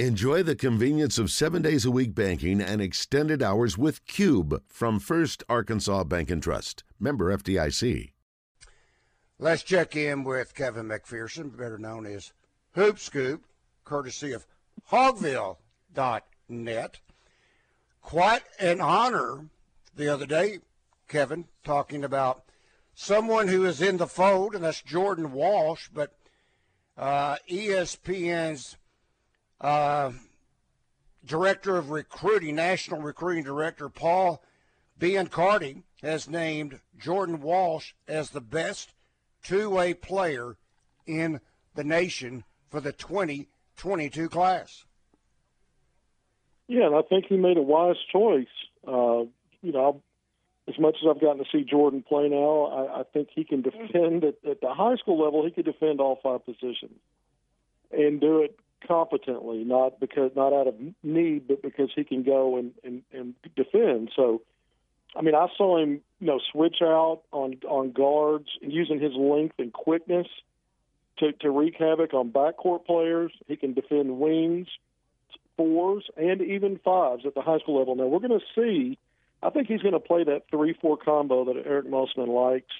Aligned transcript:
Enjoy 0.00 0.42
the 0.42 0.56
convenience 0.56 1.18
of 1.18 1.30
seven 1.30 1.62
days 1.62 1.84
a 1.84 1.90
week 1.92 2.16
banking 2.16 2.60
and 2.60 2.82
extended 2.82 3.40
hours 3.40 3.78
with 3.78 4.04
Cube 4.08 4.60
from 4.66 4.98
First 4.98 5.44
Arkansas 5.48 6.02
Bank 6.02 6.32
and 6.32 6.42
Trust. 6.42 6.82
Member 6.98 7.32
FDIC. 7.36 8.10
Let's 9.38 9.62
check 9.62 9.94
in 9.94 10.24
with 10.24 10.56
Kevin 10.56 10.88
McPherson, 10.88 11.56
better 11.56 11.78
known 11.78 12.06
as 12.06 12.32
Hoop 12.72 12.98
Scoop, 12.98 13.44
courtesy 13.84 14.32
of 14.32 14.48
Hawgville.net. 14.90 16.98
Quite 18.02 18.42
an 18.58 18.80
honor 18.80 19.46
the 19.94 20.08
other 20.08 20.26
day, 20.26 20.58
Kevin, 21.06 21.44
talking 21.62 22.02
about 22.02 22.42
someone 22.96 23.46
who 23.46 23.64
is 23.64 23.80
in 23.80 23.98
the 23.98 24.08
fold, 24.08 24.56
and 24.56 24.64
that's 24.64 24.82
Jordan 24.82 25.30
Walsh, 25.30 25.86
but 25.94 26.14
uh, 26.98 27.36
ESPN's 27.48 28.76
uh, 29.64 30.12
director 31.24 31.78
of 31.78 31.90
recruiting, 31.90 32.54
national 32.54 33.00
recruiting 33.00 33.44
director 33.44 33.88
Paul 33.88 34.42
Biancardi 35.00 35.82
has 36.02 36.28
named 36.28 36.80
Jordan 36.98 37.40
Walsh 37.40 37.92
as 38.06 38.30
the 38.30 38.42
best 38.42 38.92
two-way 39.42 39.94
player 39.94 40.56
in 41.06 41.40
the 41.74 41.82
nation 41.82 42.44
for 42.68 42.80
the 42.80 42.92
2022 42.92 44.28
class. 44.28 44.84
Yeah, 46.68 46.86
and 46.86 46.94
I 46.94 47.02
think 47.02 47.24
he 47.26 47.38
made 47.38 47.56
a 47.56 47.62
wise 47.62 47.96
choice. 48.12 48.46
Uh, 48.86 49.24
you 49.62 49.72
know, 49.72 50.02
as 50.68 50.78
much 50.78 50.96
as 51.02 51.08
I've 51.08 51.20
gotten 51.22 51.42
to 51.42 51.50
see 51.50 51.64
Jordan 51.64 52.04
play 52.06 52.28
now, 52.28 52.64
I, 52.66 53.00
I 53.00 53.02
think 53.04 53.28
he 53.34 53.44
can 53.44 53.62
defend 53.62 54.24
at, 54.24 54.36
at 54.48 54.60
the 54.60 54.74
high 54.74 54.96
school 54.96 55.24
level. 55.24 55.42
He 55.44 55.50
could 55.50 55.64
defend 55.64 56.00
all 56.00 56.20
five 56.22 56.44
positions 56.44 57.00
and 57.90 58.20
do 58.20 58.42
it 58.42 58.58
competently, 58.86 59.64
not 59.64 60.00
because 60.00 60.30
not 60.36 60.52
out 60.52 60.66
of 60.66 60.74
need, 61.02 61.48
but 61.48 61.62
because 61.62 61.90
he 61.94 62.04
can 62.04 62.22
go 62.22 62.56
and, 62.56 62.72
and, 62.82 63.02
and 63.12 63.34
defend. 63.56 64.10
So, 64.14 64.42
I 65.16 65.22
mean, 65.22 65.34
I 65.34 65.46
saw 65.56 65.78
him, 65.78 66.00
you 66.20 66.26
know, 66.26 66.40
switch 66.52 66.76
out 66.82 67.22
on 67.32 67.56
on 67.68 67.92
guards 67.92 68.48
using 68.60 69.00
his 69.00 69.12
length 69.14 69.56
and 69.58 69.72
quickness 69.72 70.26
to 71.18 71.32
to 71.32 71.50
wreak 71.50 71.76
havoc 71.78 72.14
on 72.14 72.30
backcourt 72.30 72.84
players. 72.84 73.32
He 73.46 73.56
can 73.56 73.74
defend 73.74 74.18
wings, 74.18 74.68
fours, 75.56 76.04
and 76.16 76.40
even 76.42 76.78
fives 76.84 77.24
at 77.26 77.34
the 77.34 77.42
high 77.42 77.58
school 77.58 77.78
level. 77.78 77.94
Now 77.94 78.06
we're 78.06 78.26
going 78.26 78.38
to 78.38 78.46
see. 78.54 78.98
I 79.42 79.50
think 79.50 79.68
he's 79.68 79.82
going 79.82 79.92
to 79.92 80.00
play 80.00 80.24
that 80.24 80.44
three-four 80.50 80.96
combo 80.96 81.44
that 81.44 81.62
Eric 81.66 81.86
Musselman 81.86 82.30
likes. 82.30 82.72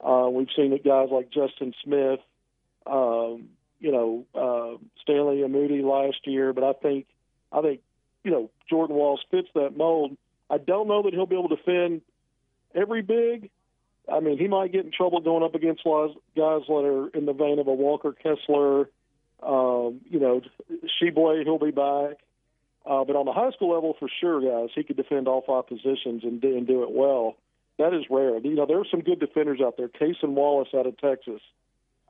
Uh, 0.00 0.28
we've 0.32 0.48
seen 0.56 0.72
it 0.72 0.82
guys 0.82 1.08
like 1.12 1.30
Justin 1.30 1.74
Smith. 1.84 2.20
Um, 2.86 3.50
you 3.82 3.90
know 3.90 4.24
uh, 4.34 4.78
Stanley 5.02 5.38
Umude 5.38 5.82
last 5.82 6.24
year, 6.24 6.52
but 6.52 6.64
I 6.64 6.72
think 6.72 7.06
I 7.50 7.60
think 7.60 7.80
you 8.24 8.30
know 8.30 8.50
Jordan 8.70 8.96
Walsh 8.96 9.20
fits 9.30 9.48
that 9.54 9.76
mold. 9.76 10.16
I 10.48 10.58
don't 10.58 10.88
know 10.88 11.02
that 11.02 11.12
he'll 11.12 11.26
be 11.26 11.36
able 11.36 11.48
to 11.48 11.56
defend 11.56 12.02
every 12.74 13.02
big. 13.02 13.50
I 14.10 14.20
mean, 14.20 14.38
he 14.38 14.48
might 14.48 14.72
get 14.72 14.84
in 14.84 14.92
trouble 14.92 15.20
going 15.20 15.42
up 15.42 15.54
against 15.54 15.84
guys 15.84 16.10
that 16.34 16.72
are 16.72 17.08
in 17.08 17.26
the 17.26 17.32
vein 17.32 17.58
of 17.58 17.66
a 17.66 17.72
Walker 17.72 18.12
Kessler. 18.12 18.88
Um, 19.42 20.00
you 20.08 20.20
know, 20.20 20.40
Tshiebwe, 20.70 21.44
he'll 21.44 21.58
be 21.58 21.70
back. 21.70 22.18
Uh, 22.84 23.04
but 23.04 23.14
on 23.16 23.26
the 23.26 23.32
high 23.32 23.50
school 23.50 23.74
level, 23.74 23.94
for 23.98 24.08
sure, 24.20 24.40
guys, 24.40 24.70
he 24.74 24.82
could 24.82 24.96
defend 24.96 25.28
all 25.28 25.42
five 25.46 25.66
positions 25.66 26.22
and 26.24 26.42
and 26.44 26.66
do 26.66 26.82
it 26.84 26.92
well. 26.92 27.36
That 27.78 27.94
is 27.94 28.04
rare. 28.10 28.38
You 28.38 28.54
know, 28.54 28.66
there 28.66 28.78
are 28.78 28.86
some 28.90 29.00
good 29.00 29.18
defenders 29.18 29.60
out 29.60 29.76
there. 29.76 29.88
Cason 29.88 30.30
Wallace 30.30 30.68
out 30.74 30.86
of 30.86 30.96
Texas 30.98 31.40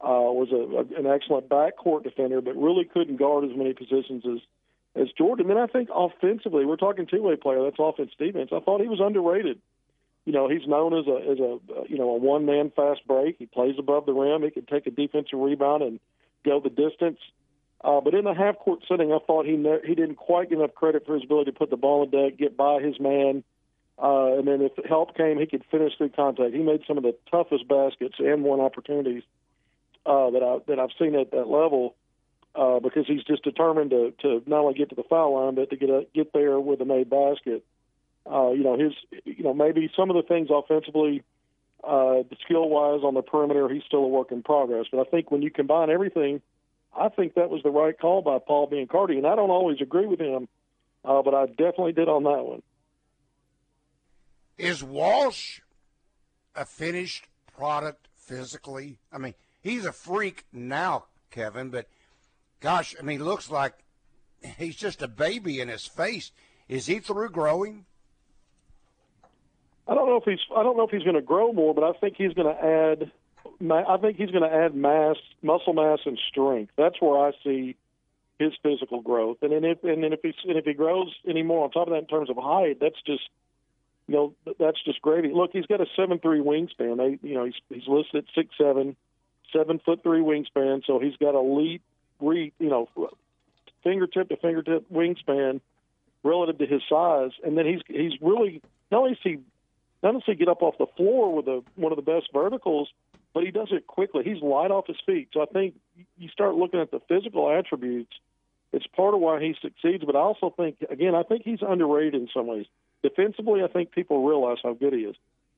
uh, 0.02 0.34
was 0.34 0.48
a, 0.50 0.56
a, 0.56 1.00
an 1.00 1.06
excellent 1.06 1.48
backcourt 1.48 2.02
defender, 2.02 2.40
but 2.40 2.56
really 2.56 2.84
couldn't 2.84 3.16
guard 3.16 3.44
as 3.44 3.56
many 3.56 3.72
positions 3.72 4.24
as 4.26 4.38
as 4.94 5.08
Jordan. 5.16 5.48
And 5.48 5.56
then 5.56 5.62
I 5.62 5.66
think 5.66 5.88
offensively, 5.94 6.66
we're 6.66 6.76
talking 6.76 7.06
two 7.06 7.22
way 7.22 7.36
player. 7.36 7.62
That's 7.62 7.76
offense 7.78 8.10
defense. 8.18 8.50
I 8.52 8.60
thought 8.60 8.80
he 8.80 8.88
was 8.88 9.00
underrated. 9.00 9.58
You 10.26 10.32
know, 10.32 10.48
he's 10.48 10.66
known 10.66 10.92
as 10.92 11.06
a 11.06 11.16
as 11.30 11.38
a 11.38 11.58
you 11.88 11.98
know 11.98 12.10
a 12.10 12.18
one 12.18 12.46
man 12.46 12.72
fast 12.74 13.06
break. 13.06 13.36
He 13.38 13.46
plays 13.46 13.76
above 13.78 14.06
the 14.06 14.12
rim. 14.12 14.42
He 14.42 14.50
can 14.50 14.66
take 14.66 14.86
a 14.86 14.90
defensive 14.90 15.38
rebound 15.38 15.82
and 15.82 16.00
go 16.44 16.60
the 16.60 16.68
distance. 16.68 17.18
Uh, 17.80 18.00
but 18.00 18.14
in 18.14 18.24
the 18.24 18.34
half 18.34 18.58
court 18.58 18.80
setting, 18.88 19.12
I 19.12 19.18
thought 19.26 19.46
he 19.46 19.56
ne- 19.56 19.86
he 19.86 19.94
didn't 19.94 20.16
quite 20.16 20.50
get 20.50 20.58
enough 20.58 20.74
credit 20.74 21.06
for 21.06 21.14
his 21.14 21.24
ability 21.24 21.52
to 21.52 21.58
put 21.58 21.70
the 21.70 21.76
ball 21.76 22.04
in 22.04 22.10
the 22.10 22.30
deck, 22.30 22.38
get 22.38 22.56
by 22.56 22.80
his 22.80 23.00
man, 23.00 23.42
uh, 24.00 24.38
and 24.38 24.46
then 24.46 24.62
if 24.62 24.72
help 24.84 25.16
came, 25.16 25.38
he 25.38 25.46
could 25.46 25.64
finish 25.70 25.92
through 25.96 26.10
contact. 26.10 26.54
He 26.54 26.60
made 26.60 26.82
some 26.86 26.96
of 26.96 27.02
the 27.02 27.16
toughest 27.30 27.66
baskets 27.66 28.16
and 28.18 28.44
won 28.44 28.60
opportunities 28.60 29.24
uh, 29.24 29.41
that 30.06 30.42
I 30.42 30.58
that 30.70 30.78
I've 30.78 30.90
seen 30.98 31.14
at 31.14 31.30
that 31.30 31.48
level 31.48 31.94
uh, 32.54 32.80
because 32.80 33.06
he's 33.06 33.24
just 33.24 33.42
determined 33.44 33.90
to 33.90 34.12
to 34.22 34.42
not 34.46 34.60
only 34.60 34.74
get 34.74 34.90
to 34.90 34.94
the 34.94 35.04
foul 35.04 35.34
line 35.34 35.54
but 35.54 35.70
to 35.70 35.76
get 35.76 35.90
a, 35.90 36.06
get 36.14 36.32
there 36.32 36.58
with 36.60 36.80
a 36.80 36.84
made 36.84 37.10
basket. 37.10 37.64
Uh, 38.30 38.50
you 38.50 38.62
know 38.62 38.78
his 38.78 38.92
you 39.24 39.42
know 39.42 39.54
maybe 39.54 39.90
some 39.96 40.10
of 40.10 40.16
the 40.16 40.22
things 40.22 40.48
offensively, 40.50 41.22
uh, 41.82 42.22
skill 42.44 42.68
wise 42.68 43.00
on 43.02 43.14
the 43.14 43.22
perimeter, 43.22 43.68
he's 43.68 43.82
still 43.84 44.04
a 44.04 44.08
work 44.08 44.30
in 44.30 44.42
progress. 44.42 44.86
But 44.90 45.00
I 45.00 45.10
think 45.10 45.30
when 45.30 45.42
you 45.42 45.50
combine 45.50 45.90
everything, 45.90 46.40
I 46.96 47.08
think 47.08 47.34
that 47.34 47.50
was 47.50 47.62
the 47.62 47.70
right 47.70 47.98
call 47.98 48.22
by 48.22 48.38
Paul 48.38 48.68
Biancardi, 48.68 49.16
and 49.16 49.26
I 49.26 49.34
don't 49.34 49.50
always 49.50 49.80
agree 49.80 50.06
with 50.06 50.20
him, 50.20 50.48
uh, 51.04 51.22
but 51.22 51.34
I 51.34 51.46
definitely 51.46 51.92
did 51.92 52.08
on 52.08 52.24
that 52.24 52.44
one. 52.44 52.62
Is 54.58 54.84
Walsh 54.84 55.60
a 56.54 56.64
finished 56.64 57.26
product 57.56 58.06
physically? 58.14 58.98
I 59.12 59.18
mean, 59.18 59.34
he's 59.62 59.86
a 59.86 59.92
freak 59.92 60.44
now, 60.52 61.06
Kevin, 61.30 61.70
but 61.70 61.86
gosh, 62.60 62.94
I 62.98 63.02
mean, 63.02 63.24
looks 63.24 63.50
like 63.50 63.74
he's 64.58 64.76
just 64.76 65.00
a 65.00 65.08
baby 65.08 65.60
in 65.60 65.68
his 65.68 65.86
face. 65.86 66.32
Is 66.68 66.86
he 66.86 66.98
through 66.98 67.30
growing? 67.30 67.86
I 69.88 69.94
don't 69.94 70.06
know 70.06 70.16
if 70.16 70.24
he's 70.24 70.38
I 70.56 70.62
don't 70.62 70.76
know 70.76 70.84
if 70.84 70.90
he's 70.90 71.02
going 71.02 71.16
to 71.16 71.22
grow 71.22 71.52
more, 71.52 71.74
but 71.74 71.84
I 71.84 71.92
think 71.98 72.16
he's 72.16 72.32
going 72.34 72.54
to 72.54 72.64
add. 72.64 73.10
I 73.70 73.96
think 73.98 74.16
he's 74.16 74.30
going 74.30 74.48
to 74.48 74.54
add 74.54 74.74
mass, 74.74 75.16
muscle 75.42 75.72
mass, 75.72 76.00
and 76.06 76.18
strength. 76.28 76.72
That's 76.76 77.00
where 77.00 77.26
I 77.26 77.32
see 77.44 77.76
his 78.38 78.52
physical 78.62 79.00
growth. 79.00 79.38
And 79.42 79.52
then 79.52 79.64
if 79.64 79.82
and 79.82 80.02
then 80.02 80.12
if 80.12 80.20
he 80.22 80.32
and 80.48 80.58
if 80.58 80.64
he 80.64 80.74
grows 80.74 81.12
any 81.28 81.42
more 81.42 81.64
on 81.64 81.70
top 81.70 81.88
of 81.88 81.92
that 81.92 81.98
in 81.98 82.06
terms 82.06 82.30
of 82.30 82.36
height, 82.36 82.78
that's 82.80 83.00
just 83.04 83.28
you 84.06 84.14
know 84.14 84.34
that's 84.58 84.82
just 84.84 85.02
gravy. 85.02 85.30
Look, 85.34 85.50
he's 85.52 85.66
got 85.66 85.80
a 85.80 85.86
seven 85.96 86.20
three 86.20 86.40
wingspan. 86.40 86.96
They 86.96 87.26
you 87.26 87.34
know 87.34 87.44
he's 87.44 87.54
he's 87.68 87.88
listed 87.88 88.26
six 88.34 88.50
seven 88.56 88.96
seven 89.52 89.80
foot 89.84 90.02
three 90.02 90.20
wingspan, 90.20 90.82
so 90.86 90.98
he's 90.98 91.16
got 91.16 91.34
elite, 91.34 91.82
re, 92.20 92.52
you 92.58 92.68
know, 92.68 92.88
fingertip 93.82 94.28
to 94.28 94.36
fingertip 94.36 94.90
wingspan 94.90 95.60
relative 96.24 96.58
to 96.58 96.66
his 96.66 96.82
size, 96.88 97.32
and 97.44 97.56
then 97.56 97.66
he's 97.66 97.80
he's 97.88 98.20
really 98.20 98.62
not 98.90 99.00
only 99.00 99.12
is 99.12 99.18
he 99.22 99.38
not 100.02 100.10
only 100.10 100.20
does 100.20 100.26
he 100.26 100.34
get 100.34 100.48
up 100.48 100.62
off 100.62 100.78
the 100.78 100.86
floor 100.96 101.34
with 101.34 101.46
a 101.48 101.62
one 101.76 101.92
of 101.92 101.96
the 101.96 102.02
best 102.02 102.28
verticals, 102.32 102.88
but 103.34 103.44
he 103.44 103.50
does 103.50 103.68
it 103.70 103.86
quickly. 103.86 104.22
He's 104.24 104.42
light 104.42 104.70
off 104.70 104.86
his 104.86 104.96
feet, 105.04 105.28
so 105.32 105.42
I 105.42 105.46
think 105.46 105.74
you 106.18 106.28
start 106.28 106.54
looking 106.54 106.80
at 106.80 106.90
the 106.90 107.00
physical 107.08 107.50
attributes. 107.50 108.12
It's 108.72 108.86
part 108.86 109.14
of 109.14 109.20
why 109.20 109.40
he 109.40 109.54
succeeds, 109.60 110.04
but 110.04 110.16
I 110.16 110.20
also 110.20 110.52
think 110.56 110.76
again 110.88 111.14
I 111.14 111.22
think 111.22 111.42
he's 111.44 111.62
underrated 111.62 112.14
in 112.14 112.28
some 112.32 112.46
ways. 112.46 112.66
Defensively, 113.02 113.62
I 113.62 113.68
think 113.68 113.90
people 113.90 114.26
realize 114.26 114.58
how 114.62 114.74
good 114.74 114.92
he 114.92 115.00
is. 115.00 115.16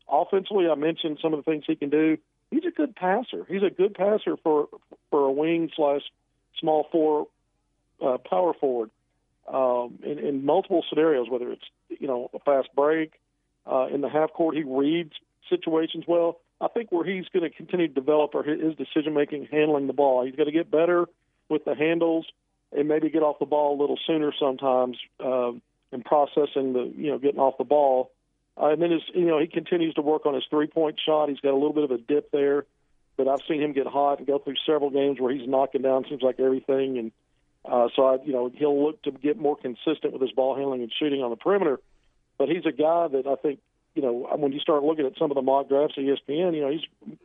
Offensively, 0.08 0.68
I 0.68 0.74
mentioned 0.74 1.18
some 1.20 1.34
of 1.34 1.44
the 1.44 1.50
things 1.50 1.64
he 1.66 1.76
can 1.76 1.90
do 1.90 2.18
he's 2.54 2.64
a 2.64 2.74
good 2.74 2.94
passer. 2.94 3.44
He's 3.48 3.62
a 3.62 3.70
good 3.70 3.94
passer 3.94 4.36
for 4.42 4.68
for 5.10 5.26
a 5.26 5.32
wing 5.32 5.70
slash 5.74 6.02
small 6.58 6.86
four 6.90 7.26
uh, 8.04 8.18
power 8.18 8.52
forward 8.54 8.90
um, 9.52 9.98
in, 10.02 10.18
in 10.18 10.44
multiple 10.44 10.84
scenarios. 10.88 11.28
Whether 11.28 11.52
it's 11.52 11.64
you 11.88 12.06
know 12.06 12.30
a 12.34 12.38
fast 12.38 12.68
break 12.74 13.12
uh, 13.70 13.86
in 13.92 14.00
the 14.00 14.08
half 14.08 14.32
court, 14.32 14.56
he 14.56 14.62
reads 14.62 15.12
situations 15.50 16.04
well. 16.06 16.40
I 16.60 16.68
think 16.68 16.90
where 16.92 17.04
he's 17.04 17.26
going 17.32 17.42
to 17.42 17.54
continue 17.54 17.88
to 17.88 17.94
develop 17.94 18.34
are 18.34 18.42
his 18.42 18.76
decision 18.76 19.12
making, 19.12 19.48
handling 19.50 19.86
the 19.86 19.92
ball. 19.92 20.24
He's 20.24 20.36
got 20.36 20.44
to 20.44 20.52
get 20.52 20.70
better 20.70 21.06
with 21.48 21.64
the 21.64 21.74
handles 21.74 22.26
and 22.72 22.88
maybe 22.88 23.10
get 23.10 23.22
off 23.22 23.38
the 23.38 23.46
ball 23.46 23.78
a 23.78 23.80
little 23.80 23.98
sooner 24.06 24.32
sometimes 24.38 24.96
um, 25.20 25.60
and 25.92 26.04
processing 26.04 26.72
the 26.72 26.92
you 26.96 27.10
know 27.10 27.18
getting 27.18 27.40
off 27.40 27.58
the 27.58 27.64
ball 27.64 28.10
uh, 28.60 28.66
and 28.66 28.80
then 28.80 28.92
his, 28.92 29.02
you 29.14 29.26
know, 29.26 29.40
he 29.40 29.46
continues 29.46 29.94
to 29.94 30.02
work 30.02 30.26
on 30.26 30.34
his 30.34 30.44
three-point 30.48 31.00
shot. 31.04 31.28
He's 31.28 31.40
got 31.40 31.52
a 31.52 31.58
little 31.58 31.72
bit 31.72 31.84
of 31.84 31.90
a 31.90 31.98
dip 31.98 32.30
there, 32.30 32.66
but 33.16 33.26
I've 33.26 33.40
seen 33.48 33.60
him 33.60 33.72
get 33.72 33.86
hot 33.86 34.18
and 34.18 34.26
go 34.26 34.38
through 34.38 34.54
several 34.64 34.90
games 34.90 35.20
where 35.20 35.34
he's 35.34 35.48
knocking 35.48 35.82
down 35.82 36.04
seems 36.08 36.22
like 36.22 36.38
everything. 36.38 36.98
And 36.98 37.12
uh, 37.64 37.88
so 37.96 38.06
I, 38.06 38.24
you 38.24 38.32
know, 38.32 38.50
he'll 38.54 38.84
look 38.84 39.02
to 39.02 39.10
get 39.10 39.38
more 39.38 39.56
consistent 39.56 40.12
with 40.12 40.22
his 40.22 40.32
ball 40.32 40.54
handling 40.54 40.82
and 40.82 40.92
shooting 40.98 41.22
on 41.22 41.30
the 41.30 41.36
perimeter. 41.36 41.80
But 42.38 42.48
he's 42.48 42.66
a 42.66 42.72
guy 42.72 43.08
that 43.08 43.26
I 43.26 43.34
think, 43.36 43.60
you 43.94 44.02
know, 44.02 44.28
when 44.36 44.52
you 44.52 44.60
start 44.60 44.82
looking 44.82 45.06
at 45.06 45.16
some 45.18 45.30
of 45.30 45.34
the 45.34 45.42
mock 45.42 45.68
drafts 45.68 45.94
at 45.96 46.04
ESPN, 46.04 46.54
you 46.54 46.60
know, 46.60 46.70
he's 46.70 47.16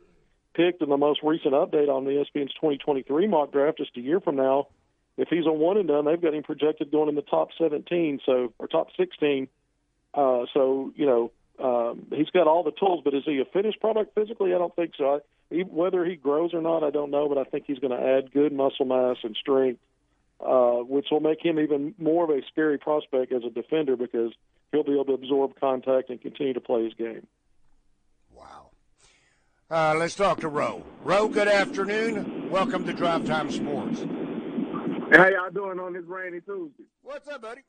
picked 0.54 0.82
in 0.82 0.88
the 0.88 0.96
most 0.96 1.20
recent 1.22 1.54
update 1.54 1.88
on 1.88 2.04
the 2.04 2.10
ESPN's 2.10 2.54
2023 2.54 3.28
mock 3.28 3.52
draft 3.52 3.78
just 3.78 3.96
a 3.96 4.00
year 4.00 4.20
from 4.20 4.36
now. 4.36 4.66
If 5.16 5.28
he's 5.28 5.46
a 5.46 5.52
one 5.52 5.76
and 5.76 5.86
done, 5.86 6.06
they've 6.06 6.20
got 6.20 6.34
him 6.34 6.42
projected 6.42 6.90
going 6.90 7.08
in 7.08 7.14
the 7.14 7.22
top 7.22 7.50
17, 7.58 8.20
so 8.24 8.52
or 8.58 8.66
top 8.66 8.88
16 8.96 9.48
uh, 10.14 10.46
so 10.52 10.92
you 10.96 11.06
know 11.06 11.32
um, 11.58 12.06
he's 12.10 12.30
got 12.30 12.46
all 12.46 12.62
the 12.62 12.72
tools, 12.72 13.02
but 13.04 13.14
is 13.14 13.22
he 13.24 13.40
a 13.40 13.44
finished 13.44 13.80
product 13.80 14.14
physically? 14.14 14.54
I 14.54 14.58
don't 14.58 14.74
think 14.74 14.92
so. 14.96 15.16
I, 15.16 15.18
he, 15.54 15.62
whether 15.62 16.04
he 16.04 16.16
grows 16.16 16.54
or 16.54 16.62
not, 16.62 16.84
I 16.84 16.90
don't 16.90 17.10
know, 17.10 17.28
but 17.28 17.38
I 17.38 17.44
think 17.44 17.64
he's 17.66 17.78
going 17.78 17.96
to 17.96 18.06
add 18.06 18.32
good 18.32 18.52
muscle 18.52 18.86
mass 18.86 19.16
and 19.22 19.36
strength 19.36 19.80
uh, 20.44 20.76
which 20.76 21.08
will 21.10 21.20
make 21.20 21.44
him 21.44 21.58
even 21.58 21.94
more 21.98 22.24
of 22.24 22.30
a 22.30 22.40
scary 22.50 22.78
prospect 22.78 23.32
as 23.32 23.42
a 23.44 23.50
defender 23.50 23.96
because 23.96 24.32
he'll 24.72 24.82
be 24.82 24.92
able 24.92 25.04
to 25.04 25.12
absorb 25.12 25.58
contact 25.60 26.10
and 26.10 26.20
continue 26.20 26.54
to 26.54 26.60
play 26.60 26.84
his 26.84 26.94
game. 26.94 27.26
Wow. 28.34 28.70
Uh, 29.70 29.94
let's 29.98 30.14
talk 30.14 30.40
to 30.40 30.48
Roe. 30.48 30.82
Roe, 31.04 31.28
good 31.28 31.48
afternoon. 31.48 32.48
Welcome 32.50 32.86
to 32.86 32.92
Drive 32.92 33.26
Time 33.26 33.50
Sports. 33.50 34.00
Hey, 35.10 35.18
how 35.18 35.28
y'all 35.28 35.50
doing 35.52 35.78
on 35.78 35.92
this 35.92 36.04
rainy 36.06 36.40
Tuesday? 36.40 36.84
What's 37.02 37.28
up, 37.28 37.42
buddy? 37.42 37.62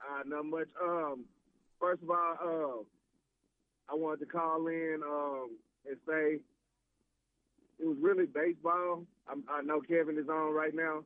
Uh, 0.00 0.22
not 0.26 0.46
much. 0.46 0.68
Um, 0.82 1.24
first 1.80 2.02
of 2.02 2.10
all, 2.10 2.36
uh, 2.42 3.92
I 3.92 3.94
wanted 3.94 4.20
to 4.20 4.26
call 4.26 4.66
in 4.68 5.00
um, 5.04 5.50
and 5.86 5.96
say 6.06 6.40
it 7.78 7.86
was 7.86 7.96
really 8.00 8.26
baseball. 8.26 9.04
I, 9.28 9.34
I 9.50 9.62
know 9.62 9.80
Kevin 9.80 10.18
is 10.18 10.28
on 10.28 10.54
right 10.54 10.74
now. 10.74 11.04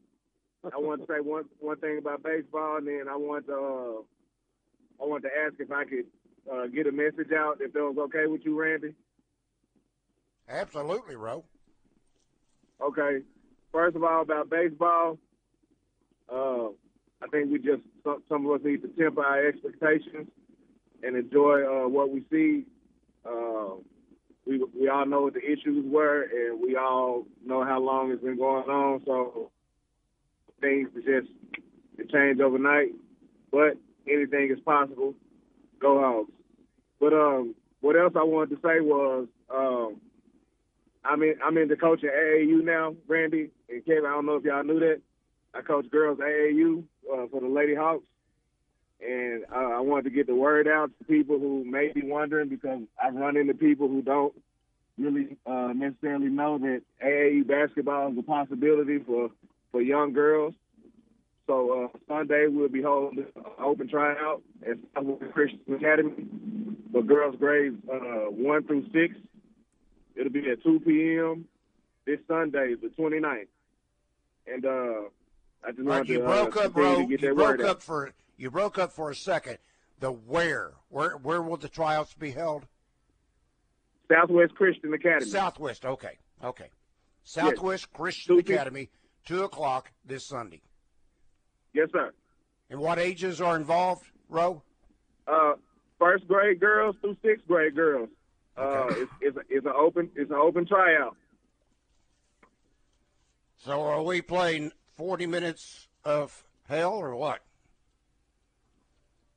I 0.65 0.79
want 0.79 1.01
to 1.01 1.07
say 1.07 1.21
one 1.21 1.45
one 1.61 1.79
thing 1.79 1.99
about 1.99 2.23
baseball, 2.23 2.77
and 2.79 2.87
then 2.87 3.05
I 3.11 3.17
want 3.17 3.47
to 3.47 3.55
uh, 3.55 5.03
I 5.03 5.07
want 5.07 5.23
to 5.25 5.31
ask 5.45 5.55
if 5.59 5.71
I 5.71 5.85
could 5.85 6.07
uh, 6.51 6.67
get 6.67 6.87
a 6.87 6.93
message 6.93 7.33
out 7.37 7.59
if 7.61 7.73
that 7.73 7.81
was 7.81 7.97
okay 7.99 8.27
with 8.27 8.43
you, 8.45 8.61
Randy. 8.61 8.95
Absolutely, 10.49 11.17
Roe. 11.17 11.45
Okay. 12.81 13.21
First 13.73 13.97
of 13.97 14.05
all, 14.05 14.23
about 14.23 14.51
baseball, 14.51 15.19
uh, 16.33 16.69
I 17.25 17.29
think 17.29 17.51
we 17.51 17.59
just 17.59 17.83
some, 18.29 18.47
of 18.47 18.53
us 18.53 18.61
need 18.65 18.83
to 18.83 18.89
temper 18.89 19.25
our 19.25 19.47
expectations 19.47 20.29
and 21.03 21.17
enjoy 21.17 21.63
uh, 21.65 21.89
what 21.89 22.11
we 22.11 22.23
see. 22.31 22.65
Uh, 23.25 23.77
we 24.47 24.63
we 24.79 24.89
all 24.89 25.07
know 25.07 25.23
what 25.23 25.35
the 25.35 25.41
issues 25.41 25.85
were, 25.91 26.23
and 26.23 26.61
we 26.61 26.77
all 26.77 27.25
know 27.45 27.65
how 27.65 27.81
long 27.81 28.11
it's 28.11 28.23
been 28.23 28.37
going 28.37 28.69
on. 28.69 29.01
So 29.07 29.51
things 30.61 30.91
just 30.97 31.29
change 32.13 32.41
overnight, 32.41 32.91
but 33.51 33.79
anything 34.07 34.51
is 34.53 34.61
possible. 34.61 35.15
Go 35.81 36.01
Hogs! 36.01 36.33
But 37.01 37.15
um, 37.15 37.55
what 37.81 37.97
else 37.97 38.13
I 38.17 38.23
wanted 38.23 38.51
to 38.51 38.57
say 38.57 38.81
was 38.81 39.29
um, 39.55 39.97
I'm 41.05 41.23
in 41.23 41.37
I'm 41.43 41.57
in 41.57 41.69
the 41.69 41.77
coaching 41.77 42.11
AAU 42.11 42.63
now, 42.63 42.95
Randy 43.09 43.51
and 43.71 43.85
Kevin. 43.87 44.05
I 44.07 44.11
don't 44.13 44.27
know 44.27 44.37
if 44.37 44.45
y'all 44.45 44.63
knew 44.63 44.81
that. 44.81 45.01
I 45.55 45.63
coach 45.63 45.91
girls 45.91 46.19
AAU 46.19 46.85
uh, 47.13 47.27
for 47.31 47.41
the 47.41 47.49
Lady 47.49 47.75
Hawks, 47.75 48.05
and 49.01 49.45
uh, 49.55 49.77
I 49.77 49.81
wanted 49.81 50.05
to 50.05 50.11
get 50.11 50.27
the 50.27 50.35
word 50.35 50.67
out 50.67 50.91
to 50.99 51.05
people 51.05 51.39
who 51.39 51.65
may 51.65 51.93
be 51.93 52.03
wondering 52.03 52.49
because 52.49 52.81
I've 53.03 53.15
run 53.15 53.37
into 53.37 53.55
people 53.55 53.89
who 53.89 54.03
don't 54.03 54.35
really 54.99 55.37
uh, 55.47 55.73
necessarily 55.75 56.29
know 56.29 56.59
that 56.59 56.83
AAU 57.05 57.47
basketball 57.47 58.13
is 58.13 58.19
a 58.19 58.23
possibility 58.23 58.99
for 58.99 59.31
for 59.73 59.83
young 59.83 60.13
girls. 60.13 60.55
So 61.47 61.91
uh, 61.95 61.99
Sunday 62.09 62.47
we'll 62.49 62.69
be 62.69 62.83
holding 62.83 63.27
an 63.37 63.45
open 63.63 63.89
tryout 63.89 64.43
at 64.69 64.79
Southwest 64.95 65.33
Christian 65.33 65.75
Academy 65.75 66.27
for 66.93 67.03
girls 67.03 67.37
grades 67.39 67.77
uh, 67.93 68.31
one 68.31 68.65
through 68.67 68.87
six. 68.93 69.15
It'll 70.17 70.33
be 70.33 70.49
at 70.49 70.63
2 70.63 70.81
p.m. 70.87 71.47
this 72.07 72.21
Sunday, 72.29 72.75
the 72.81 72.89
29th. 72.97 73.49
And 74.47 74.65
uh, 74.65 75.09
I 75.67 75.71
just 75.73 75.83
Right, 75.87 76.07
you 76.07 76.19
to, 76.19 76.25
broke 76.25 76.57
uh, 76.57 76.61
up, 76.61 76.75
continue 76.75 76.91
Roe. 76.91 76.97
to 77.03 77.07
get 77.07 77.23
You 77.23 77.35
broke 77.35 77.61
up 77.61 77.67
out. 77.77 77.83
for 77.83 78.13
you 78.37 78.51
broke 78.51 78.79
up 78.79 78.93
for 78.93 79.11
a 79.11 79.15
second. 79.15 79.59
The 80.01 80.11
where? 80.11 80.73
Where 80.89 81.13
where 81.17 81.43
will 81.43 81.57
the 81.57 81.69
tryouts 81.69 82.15
be 82.15 82.31
held? 82.33 82.67
Southwest 84.13 84.55
Christian 84.55 84.93
Academy. 84.93 85.31
Southwest. 85.31 85.85
Okay. 85.87 86.19
Okay. 86.43 86.71
Southwest 87.23 87.91
Christian 87.93 88.35
Two 88.35 88.41
Academy, 88.41 88.91
two 89.25 89.45
o'clock 89.45 89.91
this 90.05 90.27
Sunday. 90.27 90.61
Yes, 91.73 91.89
sir. 91.93 92.13
And 92.69 92.81
what 92.81 92.99
ages 92.99 93.41
are 93.41 93.57
involved, 93.57 94.05
Roe? 94.29 94.63
Uh, 95.27 95.55
first 95.99 96.27
grade 96.29 96.61
girls 96.61 96.97
through 97.01 97.17
sixth 97.25 97.47
grade 97.47 97.75
girls. 97.75 98.09
Uh, 98.57 98.61
Okay. 98.91 99.01
it's, 99.01 99.13
it's, 99.23 99.37
a- 99.39 99.45
it's 99.49 99.67
an 99.67 99.73
open 99.75 100.11
it's 100.15 100.31
an 100.31 100.37
open 100.37 100.67
tryout. 100.67 101.17
So 103.57 103.81
are 103.83 104.03
we 104.03 104.21
playing 104.21 104.73
forty 104.97 105.27
minutes 105.27 105.89
of 106.05 106.45
hell 106.69 106.95
or 106.95 107.15
what? 107.17 107.41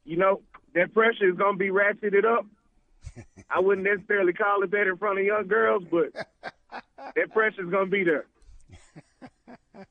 You 0.06 0.18
know 0.18 0.42
that 0.74 0.94
pressure 0.94 1.30
is 1.30 1.36
gonna 1.38 1.57
be 1.57 1.69
ratcheted 1.69 2.25
up. 2.25 2.45
I 3.50 3.59
wouldn't 3.59 3.86
necessarily 3.88 4.33
call 4.33 4.63
it 4.63 4.71
that 4.71 4.88
in 4.88 4.98
front 4.98 5.19
of 5.19 5.25
young 5.25 5.48
girls, 5.48 5.83
but 5.89 6.13
that 7.15 7.31
pressure 7.33 7.63
is 7.63 7.69
gonna 7.69 7.86
be 7.88 8.04
there. 8.04 8.25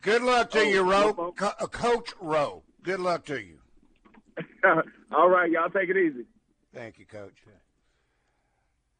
Good 0.00 0.22
luck 0.22 0.50
to 0.52 0.60
Oh, 0.60 0.62
you, 0.62 0.82
Roe. 0.82 1.12
Co- 1.36 1.52
uh, 1.58 1.66
Coach 1.66 2.14
Roe. 2.20 2.62
Good 2.82 3.00
luck 3.00 3.24
to 3.26 3.40
you. 3.42 3.58
All 5.12 5.28
right, 5.28 5.50
y'all 5.50 5.68
take 5.70 5.88
it 5.90 5.96
easy. 5.96 6.24
Thank 6.72 6.98
you, 6.98 7.04
Coach. 7.06 7.34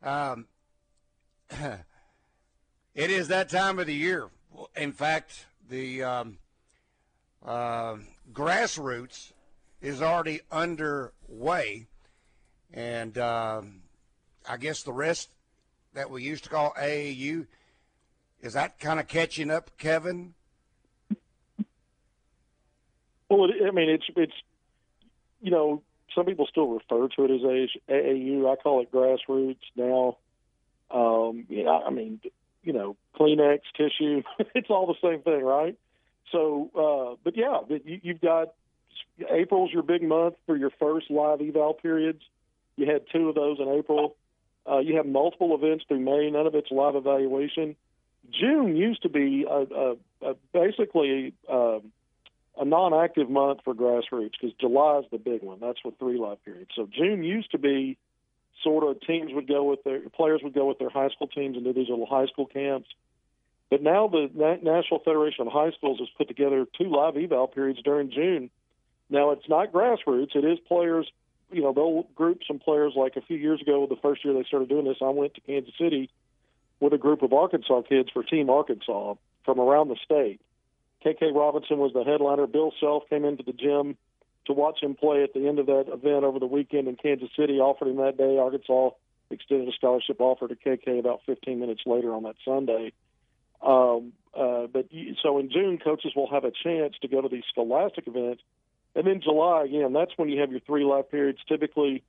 Um, 0.03 0.47
it 1.51 3.11
is 3.11 3.29
that 3.29 3.49
time 3.49 3.79
of 3.79 3.87
the 3.87 3.95
year. 3.95 4.29
In 4.77 4.93
fact, 4.93 5.47
the 5.69 6.03
um, 6.03 6.39
uh, 7.45 7.97
grassroots 8.33 9.33
is 9.81 10.03
already 10.03 10.41
underway, 10.51 11.87
and 12.73 13.17
um, 13.19 13.83
I 14.49 14.57
guess 14.57 14.83
the 14.83 14.93
rest 14.93 15.31
that 15.95 16.11
we 16.11 16.23
used 16.23 16.45
to 16.45 16.51
call 16.51 16.73
AAU 16.79 17.47
is 18.43 18.53
that 18.53 18.79
kind 18.79 19.01
of 19.01 19.09
catching 19.09 19.51
up, 19.51 19.71
Kevin? 19.79 20.35
Well, 23.29 23.49
I 23.67 23.71
mean, 23.73 23.91
it's 23.91 24.05
it's 24.17 24.33
you 25.43 25.51
know 25.51 25.83
some 26.15 26.25
people 26.25 26.47
still 26.47 26.69
refer 26.69 27.09
to 27.09 27.25
it 27.25 27.31
as 27.31 27.71
AAU. 27.89 28.51
I 28.51 28.57
call 28.57 28.81
it 28.81 28.93
grassroots 28.93 29.57
now. 29.77 30.17
Um, 30.91 31.47
I 31.51 31.91
mean, 31.91 32.21
you 32.63 32.73
know, 32.73 32.97
Kleenex, 33.19 33.61
tissue, 33.77 34.23
it's 34.55 34.71
all 34.71 34.87
the 34.87 34.95
same 35.03 35.23
thing, 35.23 35.43
right? 35.43 35.77
So, 36.33 36.71
uh, 36.75 37.17
but 37.25 37.37
yeah, 37.37 37.61
you, 37.85 38.01
you've 38.03 38.21
got 38.21 38.49
April's 39.31 39.73
your 39.73 39.83
big 39.83 40.03
month 40.03 40.35
for 40.47 40.57
your 40.57 40.71
first 40.79 41.11
live 41.11 41.41
eval 41.41 41.75
periods. 41.75 42.23
You 42.77 42.91
had 42.91 43.03
two 43.13 43.29
of 43.29 43.35
those 43.35 43.59
in 43.59 43.69
April. 43.69 44.17
Uh, 44.71 44.79
you 44.79 44.97
have 44.97 45.07
multiple 45.07 45.55
events 45.55 45.85
through 45.89 46.01
May. 46.01 46.31
None 46.31 46.47
of 46.47 46.55
it's 46.55 46.71
live 46.71 46.95
evaluation. 46.95 47.77
June 48.31 48.77
used 48.77 49.03
to 49.03 49.09
be 49.09 49.47
a, 49.49 49.65
a, 49.75 49.97
a 50.23 50.35
basically 50.53 51.33
um, 51.49 51.93
a 52.61 52.65
non-active 52.65 53.31
month 53.31 53.61
for 53.65 53.75
grassroots 53.75 54.33
because 54.39 54.55
July 54.61 54.99
is 54.99 55.05
the 55.11 55.19
big 55.19 55.43
one. 55.43 55.59
That's 55.61 55.79
with 55.85 55.99
three 55.99 56.19
live 56.19 56.45
periods. 56.45 56.71
So 56.77 56.89
June 56.93 57.23
used 57.23 57.53
to 57.53 57.59
be 57.59 57.97
sort 58.63 58.85
of 58.85 59.01
teams 59.03 59.33
would 59.33 59.49
go 59.49 59.65
with 59.65 59.85
their 59.85 60.01
players 60.11 60.41
would 60.43 60.55
go 60.55 60.67
with 60.67 60.79
their 60.79 60.91
high 60.91 61.09
school 61.09 61.29
teams 61.29 61.57
and 61.57 61.65
do 61.65 61.73
these 61.73 61.89
little 61.89 62.07
high 62.07 62.27
school 62.27 62.47
camps. 62.47 62.89
But 63.71 63.83
now 63.83 64.09
the 64.09 64.31
Na- 64.35 64.57
National 64.63 65.01
Federation 65.01 65.47
of 65.47 65.53
High 65.53 65.73
Schools 65.73 65.99
has 65.99 66.09
put 66.17 66.29
together 66.29 66.67
two 66.77 66.91
live 66.91 67.17
eval 67.17 67.49
periods 67.49 67.83
during 67.83 68.11
June. 68.11 68.51
Now 69.11 69.31
it's 69.31 69.49
not 69.49 69.73
grassroots; 69.73 70.35
it 70.35 70.45
is 70.45 70.59
players. 70.67 71.11
You 71.51 71.63
know, 71.63 71.73
they'll 71.73 72.03
group 72.15 72.41
some 72.47 72.59
players. 72.59 72.95
Like 72.97 73.17
a 73.17 73.23
few 73.23 73.37
years 73.37 73.61
ago, 73.61 73.87
the 73.87 73.97
first 73.97 74.25
year 74.25 74.35
they 74.35 74.45
started 74.45 74.69
doing 74.69 74.85
this, 74.85 74.99
I 75.03 75.11
went 75.11 75.35
to 75.35 75.41
Kansas 75.43 75.75
City 75.79 76.11
with 76.81 76.93
a 76.93 76.99
group 76.99 77.23
of 77.23 77.33
Arkansas 77.33 77.83
kids 77.83 78.11
for 78.13 78.23
Team 78.23 78.51
Arkansas 78.51 79.15
from 79.45 79.61
around 79.61 79.89
the 79.89 79.97
state. 80.05 80.41
KK 81.05 81.35
Robinson 81.35 81.79
was 81.79 81.93
the 81.93 82.05
headliner. 82.05 82.47
Bill 82.47 82.73
Self 82.81 83.09
came 83.09 83.25
into 83.25 83.43
the 83.43 83.53
gym 83.53 83.97
to 84.49 84.53
watch 84.53 84.83
him 84.83 84.95
play 84.95 85.23
at 85.23 85.33
the 85.35 85.47
end 85.47 85.59
of 85.59 85.67
that 85.67 85.85
event 85.89 86.25
over 86.25 86.39
the 86.39 86.47
weekend 86.47 86.89
in 86.89 86.97
Kansas 86.97 87.29
City. 87.39 87.61
Offered 87.61 87.89
him 87.89 87.97
that 87.99 88.17
day. 88.17 88.39
Arkansas 88.39 88.91
extended 89.31 89.69
a 89.69 89.73
scholarship 89.73 90.21
offer 90.21 90.49
to 90.49 90.57
KK 90.57 90.99
about 90.99 91.21
15 91.27 91.61
minutes 91.61 91.83
later 91.87 92.15
on 92.15 92.25
that 92.25 92.37
Sunday. 92.45 92.93
Um, 93.63 94.13
uh, 94.35 94.67
but 94.73 94.87
so 95.23 95.39
in 95.39 95.51
June, 95.51 95.79
coaches 95.79 96.13
will 96.17 96.31
have 96.31 96.45
a 96.45 96.51
chance 96.51 96.95
to 97.03 97.09
go 97.09 97.21
to 97.21 97.29
these 97.29 97.45
scholastic 97.51 98.07
events, 98.07 98.43
and 98.95 99.07
then 99.07 99.21
July 99.23 99.65
again. 99.65 99.93
That's 99.93 100.13
when 100.17 100.29
you 100.29 100.41
have 100.41 100.51
your 100.51 100.61
three 100.61 100.85
live 100.85 101.11
periods. 101.11 101.41
Typically, 101.49 102.05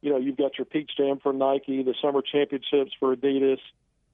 you 0.00 0.10
know 0.10 0.16
you've 0.16 0.36
got 0.36 0.56
your 0.58 0.64
Peach 0.64 0.90
Jam 0.96 1.18
for 1.22 1.32
Nike, 1.32 1.82
the 1.82 1.94
Summer 2.00 2.22
Championships 2.22 2.92
for 2.98 3.14
Adidas. 3.14 3.58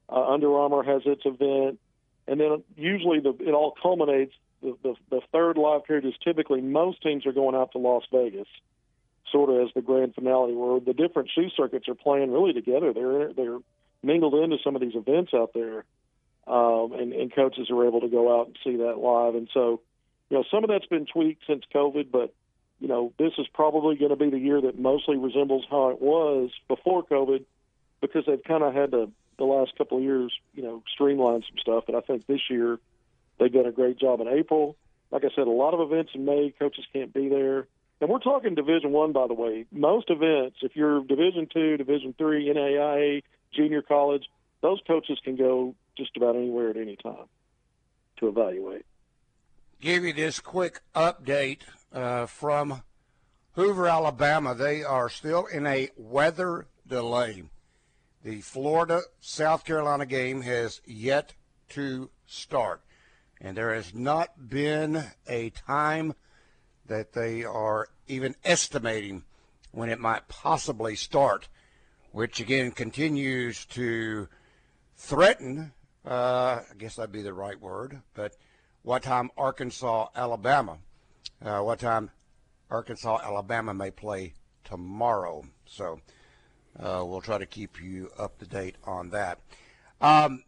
Uh, 0.08 0.32
Under 0.32 0.52
Armour 0.58 0.82
has 0.82 1.02
its 1.06 1.22
event, 1.24 1.78
and 2.26 2.40
then 2.40 2.64
usually 2.76 3.20
the, 3.20 3.36
it 3.38 3.54
all 3.54 3.72
culminates. 3.80 4.34
The, 4.62 4.94
the, 5.10 5.20
third 5.32 5.56
live 5.56 5.84
period 5.84 6.04
is 6.04 6.14
typically 6.22 6.60
most 6.60 7.02
teams 7.02 7.24
are 7.26 7.32
going 7.32 7.54
out 7.54 7.72
to 7.72 7.78
Las 7.78 8.02
Vegas, 8.12 8.48
sort 9.32 9.48
of 9.48 9.66
as 9.66 9.74
the 9.74 9.80
grand 9.80 10.14
finale, 10.14 10.54
where 10.54 10.80
the 10.80 10.92
different 10.92 11.30
shoe 11.34 11.48
circuits 11.56 11.88
are 11.88 11.94
playing 11.94 12.30
really 12.30 12.52
together. 12.52 12.92
They're 12.92 13.32
they're 13.32 13.58
mingled 14.02 14.34
into 14.34 14.58
some 14.62 14.74
of 14.74 14.82
these 14.82 14.94
events 14.94 15.32
out 15.34 15.52
there, 15.54 15.84
um, 16.46 16.92
and, 16.92 17.12
and 17.12 17.34
coaches 17.34 17.68
are 17.70 17.86
able 17.86 18.00
to 18.02 18.08
go 18.08 18.38
out 18.38 18.48
and 18.48 18.58
see 18.62 18.76
that 18.76 18.98
live. 18.98 19.34
And 19.34 19.48
so, 19.54 19.80
you 20.28 20.36
know, 20.36 20.44
some 20.50 20.62
of 20.62 20.68
that's 20.68 20.86
been 20.86 21.06
tweaked 21.06 21.44
since 21.46 21.64
COVID, 21.74 22.10
but 22.10 22.34
you 22.80 22.88
know, 22.88 23.12
this 23.18 23.32
is 23.38 23.46
probably 23.52 23.96
going 23.96 24.10
to 24.10 24.16
be 24.16 24.30
the 24.30 24.38
year 24.38 24.60
that 24.60 24.78
mostly 24.78 25.16
resembles 25.16 25.64
how 25.70 25.90
it 25.90 26.00
was 26.00 26.50
before 26.68 27.02
COVID, 27.04 27.44
because 28.00 28.24
they've 28.26 28.42
kind 28.44 28.62
of 28.62 28.74
had 28.74 28.90
to 28.92 29.10
the 29.38 29.44
last 29.44 29.76
couple 29.76 29.98
of 29.98 30.04
years, 30.04 30.32
you 30.54 30.62
know, 30.62 30.82
streamline 30.92 31.42
some 31.48 31.58
stuff. 31.58 31.84
But 31.86 31.94
I 31.94 32.00
think 32.00 32.26
this 32.26 32.40
year 32.50 32.78
They've 33.40 33.52
done 33.52 33.66
a 33.66 33.72
great 33.72 33.98
job 33.98 34.20
in 34.20 34.28
April. 34.28 34.76
Like 35.10 35.24
I 35.24 35.28
said, 35.34 35.48
a 35.48 35.50
lot 35.50 35.74
of 35.74 35.80
events 35.80 36.12
in 36.14 36.24
May, 36.24 36.54
coaches 36.56 36.84
can't 36.92 37.12
be 37.12 37.28
there. 37.28 37.66
And 38.00 38.08
we're 38.08 38.20
talking 38.20 38.54
Division 38.54 38.92
One, 38.92 39.12
by 39.12 39.26
the 39.26 39.34
way. 39.34 39.66
Most 39.72 40.10
events, 40.10 40.58
if 40.62 40.76
you're 40.76 41.02
Division 41.02 41.48
Two, 41.52 41.76
Division 41.76 42.14
Three, 42.16 42.48
NAIA, 42.48 43.22
junior 43.52 43.82
college, 43.82 44.24
those 44.60 44.80
coaches 44.86 45.18
can 45.24 45.36
go 45.36 45.74
just 45.96 46.16
about 46.16 46.36
anywhere 46.36 46.70
at 46.70 46.76
any 46.76 46.96
time 46.96 47.26
to 48.18 48.28
evaluate. 48.28 48.84
Give 49.80 50.04
you 50.04 50.12
this 50.12 50.40
quick 50.40 50.80
update 50.94 51.60
uh, 51.92 52.26
from 52.26 52.82
Hoover, 53.52 53.88
Alabama. 53.88 54.54
They 54.54 54.82
are 54.84 55.08
still 55.08 55.46
in 55.46 55.66
a 55.66 55.88
weather 55.96 56.66
delay. 56.86 57.44
The 58.22 58.42
Florida 58.42 59.00
South 59.20 59.64
Carolina 59.64 60.04
game 60.04 60.42
has 60.42 60.82
yet 60.84 61.34
to 61.70 62.10
start, 62.26 62.82
and 63.40 63.56
there 63.56 63.74
has 63.74 63.94
not 63.94 64.48
been 64.48 65.04
a 65.26 65.50
time 65.50 66.14
that 66.86 67.12
they 67.12 67.44
are 67.44 67.88
even 68.06 68.34
estimating 68.44 69.24
when 69.72 69.88
it 69.88 70.00
might 70.00 70.28
possibly 70.28 70.96
start, 70.96 71.48
which 72.12 72.40
again 72.40 72.72
continues 72.72 73.64
to 73.66 74.28
threaten. 74.96 75.72
Uh, 76.04 76.60
I 76.70 76.74
guess 76.78 76.96
that'd 76.96 77.12
be 77.12 77.22
the 77.22 77.32
right 77.32 77.60
word, 77.60 78.02
but 78.14 78.36
what 78.82 79.02
time 79.02 79.30
Arkansas, 79.36 80.08
Alabama, 80.16 80.78
uh, 81.44 81.60
what 81.60 81.78
time 81.78 82.10
Arkansas, 82.70 83.20
Alabama 83.22 83.72
may 83.74 83.90
play 83.90 84.34
tomorrow. 84.64 85.44
So 85.66 86.00
uh, 86.78 87.04
we'll 87.06 87.20
try 87.20 87.38
to 87.38 87.46
keep 87.46 87.80
you 87.80 88.10
up 88.18 88.38
to 88.38 88.46
date 88.46 88.76
on 88.84 89.10
that. 89.10 89.38
Um, 90.00 90.44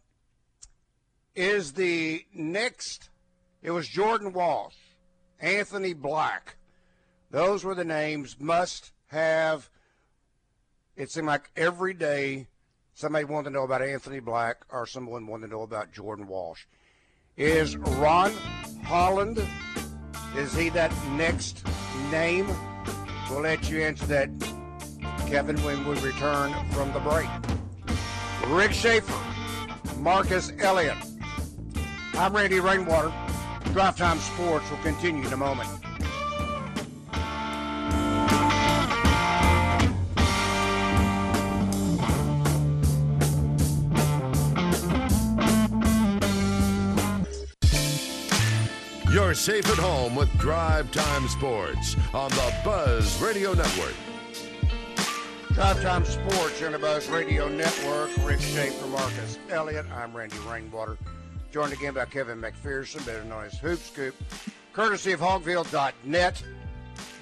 is 1.35 1.73
the 1.73 2.25
next? 2.33 3.09
It 3.61 3.71
was 3.71 3.87
Jordan 3.87 4.33
Walsh, 4.33 4.75
Anthony 5.39 5.93
Black. 5.93 6.57
Those 7.31 7.63
were 7.63 7.75
the 7.75 7.85
names. 7.85 8.39
Must 8.39 8.91
have. 9.07 9.69
It 10.95 11.09
seemed 11.09 11.27
like 11.27 11.49
every 11.55 11.93
day 11.93 12.47
somebody 12.93 13.25
wanted 13.25 13.49
to 13.49 13.53
know 13.55 13.63
about 13.63 13.81
Anthony 13.81 14.19
Black 14.19 14.65
or 14.69 14.85
someone 14.85 15.25
wanted 15.25 15.47
to 15.47 15.53
know 15.53 15.63
about 15.63 15.91
Jordan 15.91 16.27
Walsh. 16.27 16.65
Is 17.35 17.75
Ron 17.77 18.31
Holland? 18.83 19.43
Is 20.35 20.55
he 20.55 20.69
that 20.69 20.91
next 21.13 21.63
name? 22.11 22.47
We'll 23.29 23.41
let 23.41 23.69
you 23.69 23.81
answer 23.81 24.05
that, 24.07 24.29
Kevin, 25.27 25.57
when 25.63 25.87
we 25.87 25.99
return 26.01 26.53
from 26.71 26.93
the 26.93 26.99
break. 26.99 27.29
Rick 28.49 28.73
Schaefer, 28.73 29.13
Marcus 29.97 30.51
Elliott. 30.59 30.97
I'm 32.15 32.35
Randy 32.35 32.59
Rainwater. 32.59 33.11
Drive 33.73 33.97
Time 33.97 34.19
Sports 34.19 34.69
will 34.69 34.77
continue 34.77 35.25
in 35.25 35.33
a 35.33 35.37
moment. 35.37 35.67
You're 49.11 49.33
safe 49.33 49.67
at 49.71 49.77
home 49.79 50.15
with 50.15 50.31
Drive 50.37 50.91
Time 50.91 51.27
Sports 51.27 51.95
on 52.13 52.29
the 52.31 52.53
Buzz 52.63 53.19
Radio 53.23 53.53
Network. 53.53 53.95
Drive 55.53 55.81
Time 55.81 56.05
Sports 56.05 56.61
on 56.61 56.73
the 56.73 56.79
Buzz 56.79 57.09
Radio 57.09 57.49
Network. 57.49 58.11
Rick 58.23 58.39
Schaefer, 58.39 58.85
Marcus 58.87 59.39
Elliott. 59.49 59.87
I'm 59.91 60.15
Randy 60.15 60.37
Rainwater. 60.47 60.97
Joined 61.53 61.73
again 61.73 61.93
by 61.93 62.05
Kevin 62.05 62.41
McPherson, 62.41 63.05
better 63.05 63.23
known 63.25 63.45
as 63.45 63.59
Hoop 63.59 63.77
Scoop, 63.77 64.15
courtesy 64.73 65.11
of 65.11 65.19
Hawgville.net. 65.19 66.43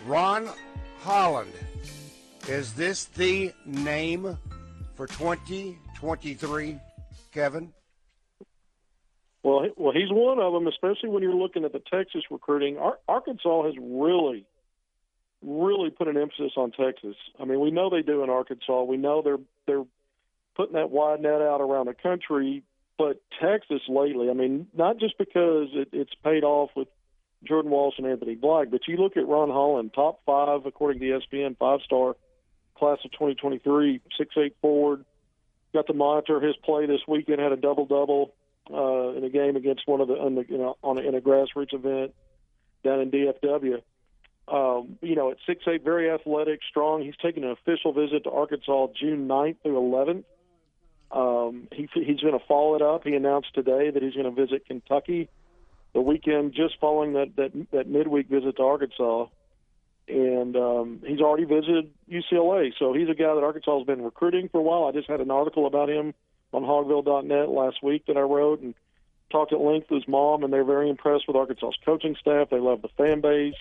Ron 0.06 0.50
Holland. 1.02 1.52
Is 2.48 2.72
this 2.72 3.06
the 3.06 3.52
name 3.66 4.38
for 4.96 5.08
2023, 5.08 6.80
Kevin? 7.34 7.74
Well, 9.44 9.68
well, 9.76 9.92
he's 9.92 10.10
one 10.10 10.40
of 10.40 10.54
them, 10.54 10.66
especially 10.66 11.10
when 11.10 11.24
you're 11.24 11.36
looking 11.36 11.66
at 11.66 11.74
the 11.74 11.82
Texas 11.92 12.24
recruiting. 12.32 12.78
Ar- 12.78 13.00
Arkansas 13.10 13.66
has 13.66 13.74
really, 13.78 14.46
really 15.42 15.90
put 15.90 16.08
an 16.08 16.16
emphasis 16.16 16.54
on 16.56 16.72
Texas. 16.72 17.18
I 17.38 17.44
mean, 17.44 17.60
we 17.60 17.70
know 17.70 17.90
they 17.90 18.02
do 18.02 18.24
in 18.24 18.30
Arkansas. 18.30 18.84
We 18.84 18.96
know 18.96 19.22
they're 19.22 19.40
they're 19.68 19.84
putting 20.56 20.76
that 20.76 20.90
wide 20.90 21.20
net 21.20 21.42
out 21.42 21.60
around 21.60 21.88
the 21.88 21.94
country. 21.94 22.64
But 23.02 23.20
Texas 23.42 23.82
lately, 23.90 24.30
I 24.30 24.34
mean, 24.34 24.68
not 24.78 25.00
just 25.00 25.18
because 25.18 25.70
it, 25.74 25.90
it's 25.92 26.14
paid 26.24 26.44
off 26.44 26.70
with 26.76 26.88
Jordan 27.44 27.72
Walsh 27.72 27.96
and 27.98 28.06
Anthony 28.06 28.36
Black, 28.36 28.70
but 28.70 28.82
you 28.88 28.98
look 28.98 29.18
at 29.18 29.28
Ron 29.28 29.50
Holland, 29.50 29.92
top 29.96 30.22
five 30.24 30.68
according 30.68 31.00
to 31.00 31.08
ESPN, 31.08 31.58
five 31.58 31.80
star 31.84 32.16
class 32.76 33.00
of 33.04 33.12
2023, 33.14 34.02
six 34.20 34.36
eight 34.38 34.56
forward. 34.62 35.04
Got 35.74 35.88
to 35.88 35.96
monitor 35.96 36.40
his 36.40 36.56
play 36.58 36.86
this 36.86 37.02
weekend. 37.08 37.40
Had 37.40 37.52
a 37.52 37.58
double 37.58 37.88
double 37.88 38.36
uh, 38.72 39.18
in 39.18 39.24
a 39.24 39.30
game 39.30 39.56
against 39.56 39.88
one 39.88 40.00
of 40.00 40.08
the, 40.08 40.14
on 40.14 40.36
the 40.36 40.46
you 40.48 40.60
know 40.60 40.78
on 40.84 41.00
a, 41.00 41.02
in 41.02 41.16
a 41.16 41.22
grassroots 41.22 41.74
event 41.74 42.14
down 42.84 43.00
in 43.00 43.10
DFW. 43.10 43.82
Um, 44.48 45.00
you 45.02 45.16
know, 45.16 45.32
at 45.32 45.38
six 45.48 45.64
eight, 45.68 45.84
very 45.84 46.12
athletic, 46.12 46.60
strong. 46.70 47.02
He's 47.02 47.18
taking 47.20 47.46
an 47.46 47.50
official 47.50 47.94
visit 47.94 48.26
to 48.26 48.30
Arkansas 48.30 48.90
June 49.00 49.28
9th 49.28 49.56
through 49.64 49.74
11th. 49.74 50.24
Um, 51.12 51.68
he, 51.72 51.90
he's 51.94 52.22
going 52.22 52.38
to 52.38 52.46
follow 52.48 52.76
it 52.76 52.82
up. 52.82 53.04
He 53.04 53.16
announced 53.16 53.54
today 53.54 53.90
that 53.90 54.02
he's 54.02 54.14
going 54.14 54.34
to 54.34 54.42
visit 54.42 54.66
Kentucky 54.66 55.30
the 55.94 56.02
weekend 56.02 56.54
just 56.54 56.80
following 56.80 57.14
that 57.14 57.36
that, 57.36 57.52
that 57.72 57.88
midweek 57.88 58.30
visit 58.30 58.56
to 58.58 58.64
Arkansas. 58.64 59.28
And 60.08 60.56
um, 60.56 61.02
he's 61.06 61.22
already 61.22 61.46
visited 61.46 61.92
UCLA, 62.10 62.74
so 62.78 62.92
he's 62.92 63.08
a 63.08 63.14
guy 63.14 63.34
that 63.34 63.44
Arkansas 63.44 63.78
has 63.78 63.86
been 63.86 64.02
recruiting 64.02 64.50
for 64.50 64.60
a 64.60 64.64
while. 64.64 64.86
I 64.86 64.92
just 64.92 65.10
had 65.10 65.22
an 65.22 65.32
article 65.32 65.68
about 65.68 65.90
him 65.90 66.14
on 66.52 66.64
hawgville.net 66.64 67.50
last 67.50 67.82
week 67.82 68.06
that 68.08 68.18
I 68.18 68.22
wrote 68.22 68.62
and 68.62 68.74
talked 69.32 69.54
at 69.54 69.62
length 69.62 69.90
with 69.90 70.04
his 70.04 70.08
mom, 70.08 70.44
and 70.44 70.52
they're 70.52 70.66
very 70.66 70.90
impressed 70.90 71.28
with 71.28 71.38
Arkansas's 71.38 71.78
coaching 71.86 72.18
staff. 72.20 72.50
They 72.50 72.60
love 72.60 72.82
the 72.82 72.90
fan 72.90 73.22
base. 73.22 73.56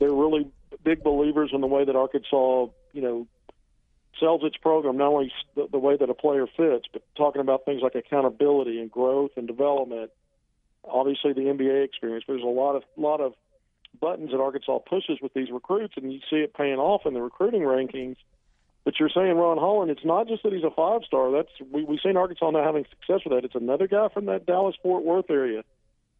They're 0.00 0.12
really 0.12 0.50
big 0.82 1.04
believers 1.04 1.50
in 1.52 1.60
the 1.60 1.66
way 1.68 1.84
that 1.84 1.94
Arkansas, 1.94 2.66
you 2.92 3.02
know, 3.02 3.26
sells 4.18 4.42
its 4.44 4.56
program, 4.56 4.96
not 4.96 5.08
only 5.08 5.32
the, 5.54 5.68
the 5.70 5.78
way 5.78 5.96
that 5.96 6.10
a 6.10 6.14
player 6.14 6.46
fits, 6.46 6.86
but 6.92 7.02
talking 7.16 7.40
about 7.40 7.64
things 7.64 7.82
like 7.82 7.94
accountability 7.94 8.80
and 8.80 8.90
growth 8.90 9.32
and 9.36 9.46
development. 9.46 10.10
Obviously, 10.84 11.32
the 11.32 11.42
NBA 11.42 11.84
experience. 11.84 12.24
But 12.26 12.34
there's 12.34 12.44
a 12.44 12.46
lot 12.46 12.76
of 12.76 12.82
lot 12.96 13.20
of 13.20 13.34
buttons 14.00 14.30
that 14.30 14.40
Arkansas 14.40 14.78
pushes 14.78 15.18
with 15.20 15.34
these 15.34 15.50
recruits, 15.50 15.94
and 15.96 16.12
you 16.12 16.20
see 16.30 16.36
it 16.36 16.54
paying 16.54 16.78
off 16.78 17.06
in 17.06 17.14
the 17.14 17.22
recruiting 17.22 17.62
rankings. 17.62 18.16
But 18.84 18.98
you're 18.98 19.10
saying 19.10 19.36
Ron 19.36 19.58
Holland, 19.58 19.90
it's 19.90 20.04
not 20.04 20.26
just 20.26 20.42
that 20.42 20.52
he's 20.52 20.64
a 20.64 20.70
five 20.70 21.02
star. 21.06 21.30
That's 21.30 21.50
we 21.70 21.84
we've 21.84 22.00
seen 22.02 22.16
Arkansas 22.16 22.50
now 22.50 22.64
having 22.64 22.86
success 22.88 23.20
with 23.24 23.34
that. 23.34 23.44
It's 23.44 23.54
another 23.54 23.86
guy 23.86 24.08
from 24.08 24.26
that 24.26 24.46
Dallas 24.46 24.74
Fort 24.82 25.04
Worth 25.04 25.30
area. 25.30 25.62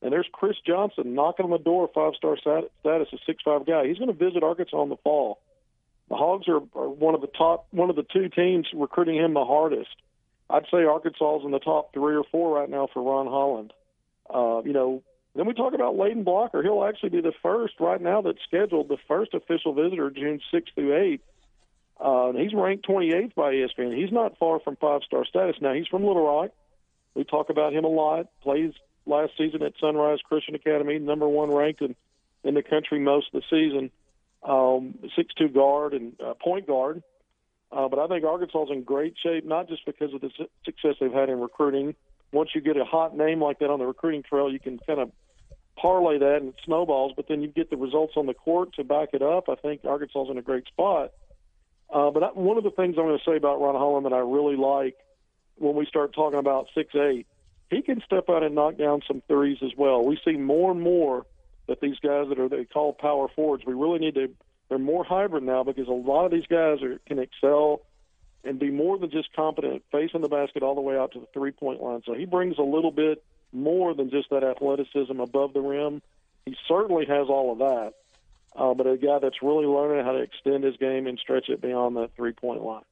And 0.02 0.12
there's 0.12 0.28
Chris 0.32 0.56
Johnson 0.66 1.14
knocking 1.14 1.44
on 1.44 1.50
the 1.50 1.58
door, 1.58 1.90
five 1.94 2.14
star 2.16 2.36
status, 2.38 2.70
a 2.84 3.16
six 3.26 3.42
five 3.44 3.66
guy. 3.66 3.86
He's 3.86 3.98
going 3.98 4.14
to 4.14 4.24
visit 4.24 4.42
Arkansas 4.42 4.82
in 4.82 4.88
the 4.88 4.96
fall. 4.96 5.40
The 6.10 6.16
Hogs 6.16 6.48
are, 6.48 6.60
are 6.74 6.88
one 6.88 7.14
of 7.14 7.20
the 7.20 7.28
top, 7.28 7.66
one 7.70 7.88
of 7.88 7.96
the 7.96 8.02
two 8.02 8.28
teams 8.28 8.66
recruiting 8.74 9.16
him 9.16 9.32
the 9.32 9.44
hardest. 9.44 9.94
I'd 10.50 10.66
say 10.70 10.84
Arkansas 10.84 11.38
is 11.38 11.44
in 11.44 11.52
the 11.52 11.60
top 11.60 11.94
three 11.94 12.16
or 12.16 12.24
four 12.24 12.58
right 12.58 12.68
now 12.68 12.88
for 12.92 13.02
Ron 13.02 13.26
Holland. 13.26 13.72
Uh, 14.28 14.62
you 14.64 14.72
know, 14.72 15.02
then 15.36 15.46
we 15.46 15.54
talk 15.54 15.72
about 15.72 15.94
Layden 15.94 16.24
Blocker. 16.24 16.62
He'll 16.62 16.84
actually 16.84 17.10
be 17.10 17.20
the 17.20 17.32
first 17.42 17.74
right 17.78 18.00
now 18.00 18.22
that's 18.22 18.42
scheduled, 18.48 18.88
the 18.88 18.98
first 19.06 19.34
official 19.34 19.72
visitor 19.72 20.10
June 20.10 20.40
6th 20.52 20.74
through 20.74 20.90
8th. 20.90 21.20
Uh, 22.00 22.36
he's 22.36 22.54
ranked 22.54 22.88
28th 22.88 23.34
by 23.36 23.52
ESPN. 23.52 23.96
He's 23.96 24.10
not 24.10 24.38
far 24.38 24.58
from 24.58 24.76
five 24.76 25.02
star 25.04 25.24
status. 25.24 25.56
Now, 25.60 25.74
he's 25.74 25.86
from 25.86 26.04
Little 26.04 26.26
Rock. 26.26 26.50
We 27.14 27.24
talk 27.24 27.50
about 27.50 27.72
him 27.72 27.84
a 27.84 27.88
lot. 27.88 28.28
Plays 28.42 28.72
last 29.06 29.32
season 29.38 29.62
at 29.62 29.74
Sunrise 29.80 30.18
Christian 30.24 30.56
Academy, 30.56 30.98
number 30.98 31.28
one 31.28 31.50
ranked 31.50 31.82
in, 31.82 31.94
in 32.42 32.54
the 32.54 32.62
country 32.62 32.98
most 32.98 33.28
of 33.32 33.42
the 33.42 33.46
season. 33.50 33.90
Um, 34.42 34.94
six-two 35.16 35.48
guard 35.48 35.92
and 35.92 36.18
uh, 36.18 36.32
point 36.34 36.66
guard. 36.66 37.02
Uh, 37.70 37.88
but 37.88 37.98
I 37.98 38.06
think 38.08 38.24
Arkansas 38.24 38.64
is 38.64 38.70
in 38.70 38.82
great 38.82 39.14
shape, 39.22 39.44
not 39.44 39.68
just 39.68 39.84
because 39.84 40.12
of 40.14 40.22
the 40.22 40.30
su- 40.36 40.48
success 40.64 40.94
they've 40.98 41.12
had 41.12 41.28
in 41.28 41.40
recruiting. 41.40 41.94
Once 42.32 42.50
you 42.54 42.60
get 42.60 42.76
a 42.76 42.84
hot 42.84 43.16
name 43.16 43.42
like 43.42 43.58
that 43.58 43.70
on 43.70 43.78
the 43.78 43.86
recruiting 43.86 44.22
trail, 44.22 44.50
you 44.50 44.58
can 44.58 44.78
kind 44.86 44.98
of 44.98 45.12
parlay 45.76 46.18
that 46.18 46.36
and 46.36 46.48
it 46.48 46.54
snowballs. 46.64 47.12
But 47.14 47.26
then 47.28 47.42
you 47.42 47.48
get 47.48 47.70
the 47.70 47.76
results 47.76 48.14
on 48.16 48.26
the 48.26 48.34
court 48.34 48.74
to 48.74 48.84
back 48.84 49.10
it 49.12 49.22
up. 49.22 49.48
I 49.48 49.56
think 49.56 49.84
Arkansas 49.84 50.24
is 50.24 50.30
in 50.30 50.38
a 50.38 50.42
great 50.42 50.66
spot. 50.66 51.12
Uh, 51.92 52.10
but 52.10 52.22
I, 52.22 52.26
one 52.28 52.56
of 52.56 52.64
the 52.64 52.70
things 52.70 52.96
I'm 52.96 53.04
going 53.04 53.18
to 53.18 53.30
say 53.30 53.36
about 53.36 53.60
Ron 53.60 53.74
Holland 53.74 54.06
that 54.06 54.12
I 54.12 54.20
really 54.20 54.56
like 54.56 54.96
when 55.56 55.74
we 55.74 55.84
start 55.86 56.14
talking 56.14 56.38
about 56.38 56.68
six 56.74 56.94
eight, 56.94 57.26
he 57.68 57.82
can 57.82 58.00
step 58.04 58.28
out 58.28 58.42
and 58.42 58.54
knock 58.54 58.78
down 58.78 59.02
some 59.06 59.22
threes 59.28 59.58
as 59.62 59.72
well. 59.76 60.04
We 60.04 60.18
see 60.24 60.32
more 60.32 60.70
and 60.70 60.80
more 60.80 61.26
that 61.70 61.80
these 61.80 62.00
guys 62.00 62.28
that 62.28 62.38
are 62.40 62.48
they 62.48 62.64
call 62.64 62.92
power 62.92 63.28
forwards. 63.28 63.64
We 63.64 63.74
really 63.74 64.00
need 64.00 64.16
to. 64.16 64.28
They're 64.68 64.78
more 64.78 65.04
hybrid 65.04 65.44
now 65.44 65.62
because 65.62 65.86
a 65.86 65.92
lot 65.92 66.24
of 66.24 66.32
these 66.32 66.46
guys 66.46 66.82
are, 66.82 66.98
can 67.06 67.20
excel 67.20 67.82
and 68.42 68.58
be 68.58 68.70
more 68.70 68.98
than 68.98 69.10
just 69.10 69.32
competent 69.34 69.84
facing 69.92 70.20
the 70.20 70.28
basket 70.28 70.62
all 70.64 70.74
the 70.74 70.80
way 70.80 70.96
out 70.96 71.12
to 71.12 71.20
the 71.20 71.26
three 71.32 71.52
point 71.52 71.80
line. 71.80 72.02
So 72.04 72.12
he 72.12 72.26
brings 72.26 72.58
a 72.58 72.62
little 72.62 72.90
bit 72.90 73.22
more 73.52 73.94
than 73.94 74.10
just 74.10 74.30
that 74.30 74.42
athleticism 74.42 75.18
above 75.20 75.52
the 75.52 75.60
rim. 75.60 76.02
He 76.44 76.56
certainly 76.66 77.06
has 77.06 77.28
all 77.28 77.52
of 77.52 77.58
that, 77.58 77.92
uh, 78.56 78.74
but 78.74 78.88
a 78.88 78.96
guy 78.96 79.20
that's 79.20 79.40
really 79.40 79.66
learning 79.66 80.04
how 80.04 80.12
to 80.12 80.18
extend 80.18 80.64
his 80.64 80.76
game 80.76 81.06
and 81.06 81.18
stretch 81.20 81.48
it 81.48 81.60
beyond 81.60 81.96
that 81.96 82.10
three 82.16 82.32
point 82.32 82.62
line. 82.62 82.82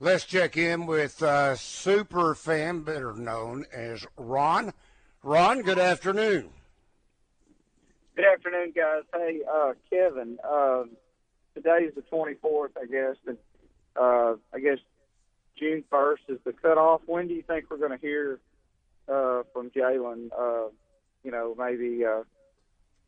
Let's 0.00 0.24
check 0.24 0.56
in 0.56 0.86
with 0.86 1.22
uh, 1.22 1.54
super 1.54 2.34
fan, 2.34 2.80
better 2.80 3.12
known 3.12 3.64
as 3.72 4.04
Ron. 4.16 4.72
Ron, 5.22 5.62
good 5.62 5.78
afternoon. 5.78 6.50
Good 8.14 8.24
afternoon, 8.24 8.72
guys. 8.74 9.02
Hey, 9.12 9.40
uh, 9.52 9.72
Kevin. 9.90 10.38
Uh, 10.48 10.84
today's 11.54 11.92
the 11.94 12.02
24th, 12.02 12.70
I 12.80 12.86
guess, 12.86 13.16
and 13.26 13.36
uh, 13.96 14.34
I 14.54 14.60
guess 14.60 14.78
June 15.58 15.82
1st 15.90 16.16
is 16.28 16.38
the 16.44 16.52
cutoff. 16.52 17.02
When 17.06 17.26
do 17.26 17.34
you 17.34 17.42
think 17.42 17.66
we're 17.70 17.78
going 17.78 17.90
to 17.90 17.98
hear 17.98 18.38
uh, 19.08 19.42
from 19.52 19.70
Jalen? 19.70 20.30
Uh, 20.36 20.70
you 21.24 21.30
know, 21.30 21.54
maybe. 21.58 22.04
Uh, 22.04 22.22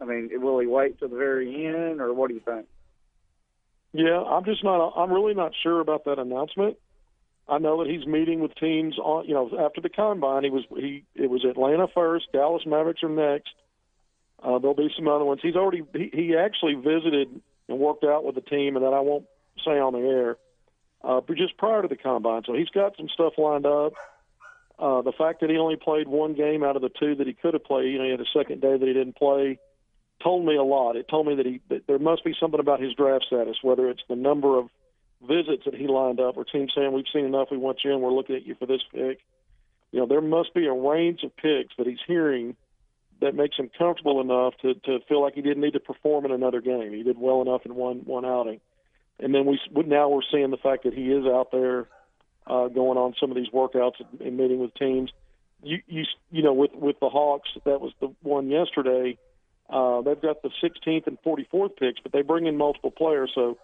I 0.01 0.05
mean, 0.05 0.31
will 0.33 0.59
he 0.59 0.67
wait 0.67 0.99
till 0.99 1.09
the 1.09 1.17
very 1.17 1.67
end, 1.67 2.01
or 2.01 2.13
what 2.13 2.29
do 2.29 2.35
you 2.35 2.41
think? 2.41 2.67
Yeah, 3.93 4.21
I'm 4.21 4.45
just 4.45 4.65
not. 4.65 4.95
I'm 4.97 5.13
really 5.13 5.35
not 5.35 5.53
sure 5.63 5.81
about 5.81 6.05
that 6.07 6.19
announcement. 6.19 6.77
I 7.51 7.59
know 7.59 7.83
that 7.83 7.91
he's 7.91 8.07
meeting 8.07 8.41
with 8.41 8.55
teams 8.55 8.97
on. 8.99 9.27
You 9.27 9.35
know, 9.35 9.51
after 9.59 9.81
the 9.81 9.89
combine, 9.89 10.45
he 10.45 10.51
was 10.51 10.65
he. 10.77 11.05
It 11.15 11.29
was 11.29 11.45
Atlanta 11.45 11.89
first. 11.93 12.27
Dallas 12.33 12.63
Mavericks 12.65 13.03
are 13.03 13.09
next. 13.09 13.51
Uh, 14.43 14.59
there'll 14.59 14.77
be 14.77 14.91
some 14.97 15.09
other 15.09 15.25
ones. 15.25 15.41
He's 15.43 15.57
already 15.57 15.83
he, 15.93 16.11
he 16.13 16.37
actually 16.37 16.75
visited 16.75 17.41
and 17.69 17.79
worked 17.79 18.05
out 18.05 18.25
with 18.25 18.37
the 18.37 18.41
team, 18.41 18.77
and 18.77 18.85
that 18.85 18.95
I 18.95 19.01
won't 19.01 19.27
say 19.65 19.79
on 19.79 19.93
the 19.93 19.99
air. 19.99 20.37
Uh, 21.03 21.21
but 21.21 21.37
just 21.37 21.57
prior 21.57 21.83
to 21.83 21.89
the 21.89 21.97
combine, 21.97 22.43
so 22.47 22.55
he's 22.55 22.69
got 22.69 22.97
some 22.97 23.09
stuff 23.13 23.35
lined 23.37 23.67
up. 23.67 23.95
Uh, 24.79 25.03
the 25.03 25.13
fact 25.13 25.41
that 25.41 25.51
he 25.51 25.59
only 25.59 25.77
played 25.77 26.09
one 26.09 26.35
game 26.35 26.63
out 26.63 26.77
of 26.77 26.83
the 26.83 26.89
two 26.89 27.15
that 27.17 27.27
he 27.27 27.35
could 27.35 27.53
have 27.53 27.65
played, 27.65 27.93
you 27.93 27.99
know, 27.99 28.05
he 28.05 28.11
had 28.11 28.21
a 28.21 28.25
second 28.33 28.61
day 28.61 28.79
that 28.79 28.87
he 28.87 28.95
didn't 28.95 29.17
play 29.17 29.59
told 30.23 30.45
me 30.45 30.57
a 30.57 30.63
lot. 30.63 30.97
It 30.97 31.09
told 31.09 31.27
me 31.27 31.35
that 31.37 31.47
he 31.47 31.61
that 31.69 31.87
there 31.87 31.99
must 31.99 32.25
be 32.25 32.35
something 32.39 32.61
about 32.61 32.81
his 32.81 32.95
draft 32.95 33.25
status, 33.27 33.57
whether 33.63 33.89
it's 33.89 34.03
the 34.09 34.17
number 34.17 34.59
of 34.59 34.69
visits 35.27 35.65
that 35.65 35.75
he 35.75 35.87
lined 35.87 36.21
up, 36.21 36.37
or 36.37 36.45
teams 36.45 36.73
saying 36.75 36.93
we've 36.93 37.05
seen 37.13 37.25
enough, 37.25 37.49
we 37.51 37.57
want 37.57 37.79
you 37.85 37.93
in, 37.93 38.01
we're 38.01 38.13
looking 38.13 38.37
at 38.37 38.47
you 38.47 38.55
for 38.55 38.67
this 38.67 38.83
pick. 38.93 39.21
You 39.93 40.01
know, 40.01 40.07
there 40.07 40.21
must 40.21 40.55
be 40.55 40.67
a 40.67 40.73
range 40.73 41.23
of 41.25 41.37
picks 41.37 41.75
that 41.77 41.87
he's 41.87 41.99
hearing 42.07 42.57
that 43.21 43.35
makes 43.35 43.57
him 43.57 43.71
comfortable 43.77 44.21
enough 44.21 44.55
to 44.63 44.75
to 44.75 45.01
feel 45.09 45.21
like 45.21 45.35
he 45.35 45.43
didn't 45.43 45.63
need 45.63 45.75
to 45.75 45.81
perform 45.81 46.25
in 46.25 46.33
another 46.33 46.61
game. 46.61 46.93
He 46.93 47.03
did 47.03 47.19
well 47.19 47.43
enough 47.43 47.67
in 47.67 47.75
one 47.75 47.99
one 48.05 48.25
outing, 48.25 48.61
and 49.19 49.35
then 49.35 49.47
we 49.47 49.59
now 49.85 50.09
we're 50.09 50.23
seeing 50.31 50.51
the 50.51 50.57
fact 50.57 50.85
that 50.85 50.95
he 50.95 51.11
is 51.11 51.27
out 51.27 51.51
there 51.51 51.89
uh, 52.47 52.69
going 52.69 52.99
on 52.99 53.15
some 53.21 53.31
of 53.31 53.37
these 53.37 53.51
workouts 53.51 53.95
and, 54.21 54.37
meeting 54.37 54.61
with 54.61 54.75
teams. 54.75 55.11
You 55.63 55.81
you 55.87 56.05
you 56.31 56.43
know 56.43 56.55
with 56.55 56.73
with 56.75 57.01
the 57.01 57.11
Hawks, 57.11 57.51
that 57.65 57.81
was 57.81 57.93
the 58.01 58.15
one 58.23 58.49
yesterday 58.49 59.19
uh, 59.71 60.03
they've 60.03 60.21
got 60.21 60.43
the 60.43 60.51
16th 60.63 61.07
and 61.07 61.19
44th 61.23 61.77
picks, 61.77 62.01
but 62.03 62.13
they 62.13 62.23
bring 62.23 62.47
in 62.47 62.57
multiple 62.57 62.91
players. 62.91 63.31
So, 63.35 63.57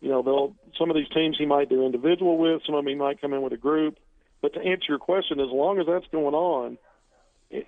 you 0.00 0.08
know, 0.08 0.22
they'll 0.22 0.54
some 0.78 0.90
of 0.90 0.96
these 0.96 1.08
teams 1.08 1.36
he 1.38 1.46
might 1.46 1.68
do 1.68 1.84
individual 1.84 2.38
with, 2.38 2.62
some 2.64 2.74
of 2.74 2.84
them 2.84 2.88
he 2.88 2.94
might 2.94 3.20
come 3.20 3.32
in 3.32 3.42
with 3.42 3.52
a 3.52 3.56
group. 3.56 3.98
But 4.40 4.54
to 4.54 4.60
answer 4.60 4.86
your 4.88 4.98
question, 4.98 5.40
as 5.40 5.48
long 5.50 5.80
as 5.80 5.86
that's 5.86 6.06
going 6.12 6.34
on, 6.34 6.78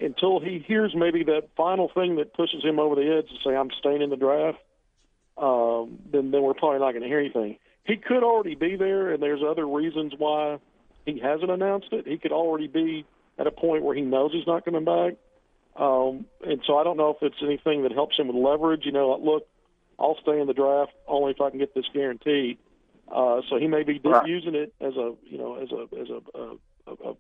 until 0.00 0.40
he 0.40 0.64
hears 0.66 0.94
maybe 0.94 1.25
that 1.25 1.49
final 1.56 1.90
thing 1.92 2.16
that 2.16 2.34
pushes 2.34 2.62
him 2.62 2.78
over 2.78 2.94
the 2.94 3.18
edge 3.18 3.28
to 3.28 3.37
say 3.44 3.56
I'm 3.56 3.70
staying 3.78 4.02
in 4.02 4.10
the 4.10 4.16
draft, 4.16 4.58
um, 5.38 5.99
then 6.12 6.30
then 6.30 6.42
we're 6.42 6.54
probably 6.54 6.80
not 6.80 6.92
going 6.92 7.02
to 7.02 7.08
hear 7.08 7.18
anything. 7.20 7.56
He 7.84 7.96
could 7.96 8.22
already 8.22 8.54
be 8.54 8.76
there, 8.76 9.12
and 9.12 9.22
there's 9.22 9.40
other 9.42 9.66
reasons 9.66 10.12
why 10.16 10.58
he 11.06 11.18
hasn't 11.18 11.50
announced 11.50 11.88
it. 11.92 12.06
He 12.06 12.18
could 12.18 12.32
already 12.32 12.68
be 12.68 13.06
at 13.38 13.46
a 13.46 13.50
point 13.50 13.82
where 13.82 13.96
he 13.96 14.02
knows 14.02 14.32
he's 14.32 14.46
not 14.46 14.64
coming 14.64 14.84
back. 14.84 15.14
Um, 15.76 16.26
and 16.44 16.60
so 16.66 16.76
I 16.76 16.84
don't 16.84 16.99
know 16.99 17.10
if 17.10 17.22
it's 17.22 17.42
anything 17.42 17.84
that 17.84 17.92
helps 17.92 18.18
him 18.18 18.28
with 18.28 18.37
leverage. 18.37 18.82
You 18.84 18.92
know, 18.92 19.18
look, 19.20 19.49
I'll 20.00 20.19
stay 20.23 20.41
in 20.41 20.47
the 20.47 20.54
draft 20.54 20.93
only 21.06 21.32
if 21.32 21.41
I 21.41 21.50
can 21.50 21.58
get 21.58 21.75
this 21.75 21.86
guarantee. 21.93 22.58
Uh, 23.10 23.43
so 23.49 23.58
he 23.58 23.67
may 23.67 23.82
be 23.82 24.00
right. 24.04 24.26
using 24.26 24.54
it 24.54 24.73
as 24.80 24.95
a 24.97 25.15
you 25.25 25.39
know 25.39 25.56
as 25.56 25.71
a 25.73 26.00
as 26.00 26.08
a, 26.08 26.91
a, 26.91 27.10
a 27.10 27.15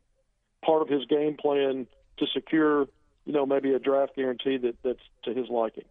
part 0.64 0.82
of 0.82 0.88
his 0.88 1.04
game 1.06 1.36
plan 1.36 1.86
to 2.18 2.26
secure 2.32 2.86
you 3.24 3.32
know 3.32 3.44
maybe 3.44 3.74
a 3.74 3.78
draft 3.78 4.16
guarantee 4.16 4.56
that 4.56 4.76
that's 4.82 5.02
to 5.24 5.34
his 5.34 5.48
liking. 5.48 5.84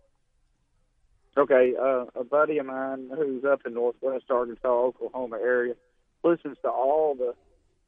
Okay, 1.38 1.74
uh, 1.80 2.06
a 2.16 2.24
buddy 2.24 2.58
of 2.58 2.66
mine 2.66 3.10
who's 3.16 3.46
up 3.46 3.62
in 3.66 3.74
Northwest 3.74 4.26
Arkansas, 4.30 4.68
Oklahoma 4.68 5.38
area, 5.38 5.76
listens 6.24 6.58
to 6.64 6.70
all 6.70 7.16
the, 7.16 7.34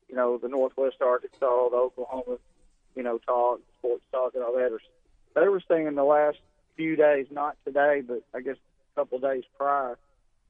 you 0.08 0.16
know, 0.16 0.38
the 0.38 0.48
Northwest 0.48 0.98
Arkansas, 1.02 1.70
the 1.70 1.76
Oklahoma 1.76 2.38
you 2.96 3.04
know, 3.04 3.18
talk, 3.20 3.60
sports 3.80 4.04
talk, 4.12 4.34
and 4.36 4.44
all 4.44 4.54
that. 4.54 4.78
They 5.36 5.48
were 5.48 5.62
saying 5.68 5.88
in 5.88 5.96
the 5.96 6.04
last 6.04 6.38
few 6.76 6.96
days, 6.96 7.28
not 7.32 7.56
today, 7.66 8.02
but 8.06 8.24
I 8.34 8.42
guess 8.42 8.58
a 8.95 8.99
couple 8.99 9.17
of 9.17 9.23
days 9.23 9.43
prior, 9.58 9.97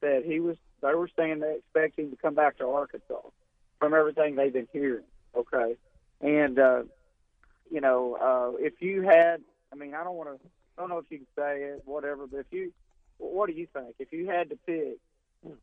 that 0.00 0.22
he 0.24 0.40
was. 0.40 0.56
They 0.80 0.94
were 0.94 1.08
saying 1.16 1.40
they 1.40 1.56
expect 1.56 1.98
him 1.98 2.10
to 2.10 2.16
come 2.16 2.34
back 2.34 2.58
to 2.58 2.66
Arkansas 2.66 3.20
from 3.78 3.94
everything 3.94 4.34
they've 4.34 4.52
been 4.52 4.68
hearing. 4.72 5.04
Okay, 5.36 5.76
and 6.20 6.58
uh, 6.58 6.82
you 7.70 7.80
know, 7.80 8.16
uh, 8.20 8.56
if 8.58 8.74
you 8.80 9.02
had, 9.02 9.40
I 9.72 9.76
mean, 9.76 9.94
I 9.94 10.04
don't 10.04 10.16
want 10.16 10.30
to. 10.30 10.48
I 10.76 10.80
don't 10.80 10.88
know 10.88 10.98
if 10.98 11.04
you 11.10 11.18
can 11.18 11.26
say 11.36 11.62
it, 11.64 11.82
whatever, 11.84 12.26
but 12.26 12.38
if 12.38 12.46
you, 12.50 12.72
what 13.18 13.48
do 13.48 13.52
you 13.52 13.66
think? 13.72 13.94
If 13.98 14.12
you 14.12 14.26
had 14.26 14.50
to 14.50 14.56
pick 14.56 14.98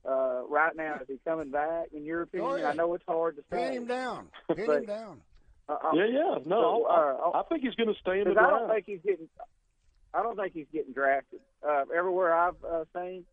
uh, 0.07 0.43
right 0.47 0.75
now, 0.75 0.95
is 1.01 1.07
he 1.07 1.19
coming 1.25 1.49
back? 1.49 1.87
In 1.93 2.05
your 2.05 2.23
opinion, 2.23 2.51
oh, 2.51 2.55
yeah. 2.55 2.69
I 2.69 2.73
know 2.73 2.93
it's 2.93 3.03
hard 3.07 3.37
to 3.37 3.43
say. 3.49 3.57
Pin 3.57 3.73
him 3.73 3.85
down. 3.87 4.27
Pin 4.55 4.69
him 4.69 4.85
down. 4.85 5.21
Uh, 5.67 5.77
yeah, 5.93 6.05
yeah. 6.05 6.35
No, 6.45 6.61
so, 6.61 6.85
uh, 6.85 7.31
I, 7.37 7.39
I, 7.39 7.43
think 7.43 7.61
he's 7.61 7.75
going 7.75 7.93
to 7.93 7.99
stay 7.99 8.21
in 8.21 8.33
the. 8.33 8.39
I 8.39 8.49
don't 8.49 8.69
think 8.69 8.85
he's 8.87 9.01
getting. 9.05 9.27
I 10.13 10.23
don't 10.23 10.35
think 10.35 10.53
he's 10.53 10.67
getting 10.73 10.93
drafted. 10.93 11.39
Uh, 11.67 11.85
everywhere 11.95 12.35
I've 12.35 12.63
uh, 12.63 12.85
seen, 12.95 13.25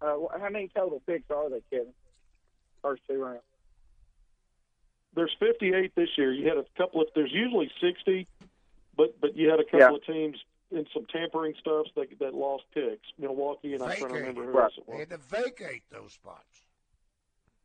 uh, 0.00 0.16
how 0.38 0.48
many 0.50 0.68
total 0.74 1.00
picks 1.06 1.30
are 1.30 1.48
they, 1.48 1.62
Kevin? 1.70 1.92
First 2.82 3.02
two 3.08 3.22
rounds. 3.22 3.40
There's 5.14 5.34
58 5.38 5.94
this 5.94 6.08
year. 6.18 6.32
You 6.32 6.48
had 6.48 6.58
a 6.58 6.64
couple 6.76 7.00
of. 7.00 7.08
There's 7.14 7.32
usually 7.32 7.70
60, 7.80 8.26
but 8.96 9.20
but 9.20 9.36
you 9.36 9.48
had 9.48 9.60
a 9.60 9.64
couple 9.64 9.78
yeah. 9.78 9.94
of 9.94 10.04
teams 10.04 10.38
in 10.72 10.86
some 10.92 11.06
tampering 11.06 11.54
stuff 11.60 11.86
that 11.94 12.06
that 12.18 12.34
lost 12.34 12.64
picks. 12.74 13.06
Milwaukee 13.18 13.74
and 13.74 13.82
vacate. 13.82 14.02
I'm 14.02 14.08
trying 14.08 14.12
to 14.12 14.18
remember 14.18 14.44
who 14.44 14.58
right. 14.58 14.64
else 14.64 14.72
it 14.76 14.88
was. 14.88 14.94
They 14.94 14.98
had 14.98 15.10
to 15.10 15.42
vacate 15.42 15.82
those 15.92 16.12
spots. 16.12 16.64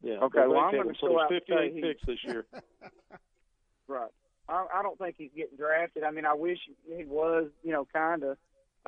Yeah. 0.02 0.18
Okay. 0.18 0.48
Well, 0.48 0.60
I'm 0.60 0.74
going 0.74 0.90
to 0.90 0.96
so 1.00 1.18
there's 1.30 1.42
58 1.48 1.82
picks 1.82 2.06
this 2.06 2.20
year. 2.24 2.46
right. 3.88 4.12
I, 4.48 4.66
I 4.76 4.84
don't 4.84 4.98
think 4.98 5.16
he's 5.18 5.32
getting 5.36 5.58
drafted. 5.58 6.04
I 6.04 6.12
mean, 6.12 6.26
I 6.26 6.34
wish 6.34 6.60
he 6.88 7.04
was, 7.06 7.50
you 7.64 7.72
know, 7.72 7.88
kind 7.92 8.24
of. 8.24 8.38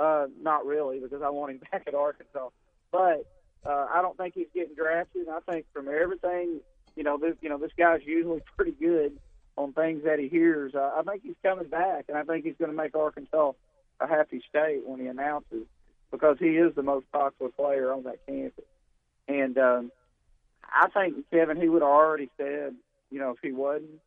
Uh, 0.01 0.25
not 0.41 0.65
really, 0.65 0.99
because 0.99 1.21
I 1.21 1.29
want 1.29 1.51
him 1.51 1.61
back 1.71 1.83
at 1.85 1.93
Arkansas. 1.93 2.49
But 2.91 3.25
uh, 3.63 3.87
I 3.93 4.01
don't 4.01 4.17
think 4.17 4.33
he's 4.33 4.47
getting 4.53 4.73
drafted. 4.73 5.27
I 5.29 5.39
think 5.51 5.67
from 5.73 5.87
everything, 5.87 6.59
you 6.95 7.03
know, 7.03 7.17
this 7.17 7.35
you 7.41 7.49
know 7.49 7.59
this 7.59 7.71
guy's 7.77 8.01
usually 8.03 8.41
pretty 8.55 8.71
good 8.71 9.17
on 9.57 9.73
things 9.73 10.03
that 10.05 10.17
he 10.17 10.27
hears. 10.27 10.73
Uh, 10.73 10.91
I 10.97 11.03
think 11.03 11.21
he's 11.23 11.35
coming 11.43 11.67
back, 11.67 12.05
and 12.07 12.17
I 12.17 12.23
think 12.23 12.45
he's 12.45 12.55
going 12.57 12.71
to 12.71 12.77
make 12.77 12.95
Arkansas 12.95 13.51
a 13.99 14.07
happy 14.07 14.41
state 14.49 14.81
when 14.85 14.99
he 14.99 15.05
announces, 15.05 15.67
because 16.09 16.37
he 16.39 16.57
is 16.57 16.73
the 16.73 16.81
most 16.81 17.05
popular 17.11 17.51
player 17.51 17.93
on 17.93 18.03
that 18.03 18.25
campus. 18.25 18.65
And 19.27 19.55
um, 19.59 19.91
I 20.63 20.87
think 20.89 21.29
Kevin, 21.29 21.61
he 21.61 21.69
would 21.69 21.83
have 21.83 21.91
already 21.91 22.31
said, 22.37 22.73
you 23.11 23.19
know, 23.19 23.31
if 23.31 23.37
he 23.43 23.51
wasn't, 23.51 23.99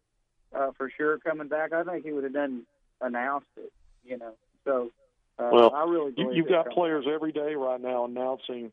uh, 0.52 0.72
for 0.76 0.90
sure 0.90 1.18
coming 1.18 1.46
back, 1.46 1.72
I 1.72 1.84
think 1.84 2.04
he 2.04 2.10
would 2.10 2.24
have 2.24 2.32
done 2.32 2.62
announced 3.00 3.46
it. 3.56 3.72
You 4.04 4.18
know, 4.18 4.32
so 4.64 4.90
uh, 5.38 5.50
well, 5.52 5.74
I 5.74 5.84
really 5.84 6.12
you, 6.16 6.32
you've 6.32 6.48
got 6.48 6.70
players 6.70 7.04
back. 7.04 7.14
every 7.14 7.32
day 7.32 7.54
right 7.54 7.80
now 7.80 8.04
announcing 8.04 8.72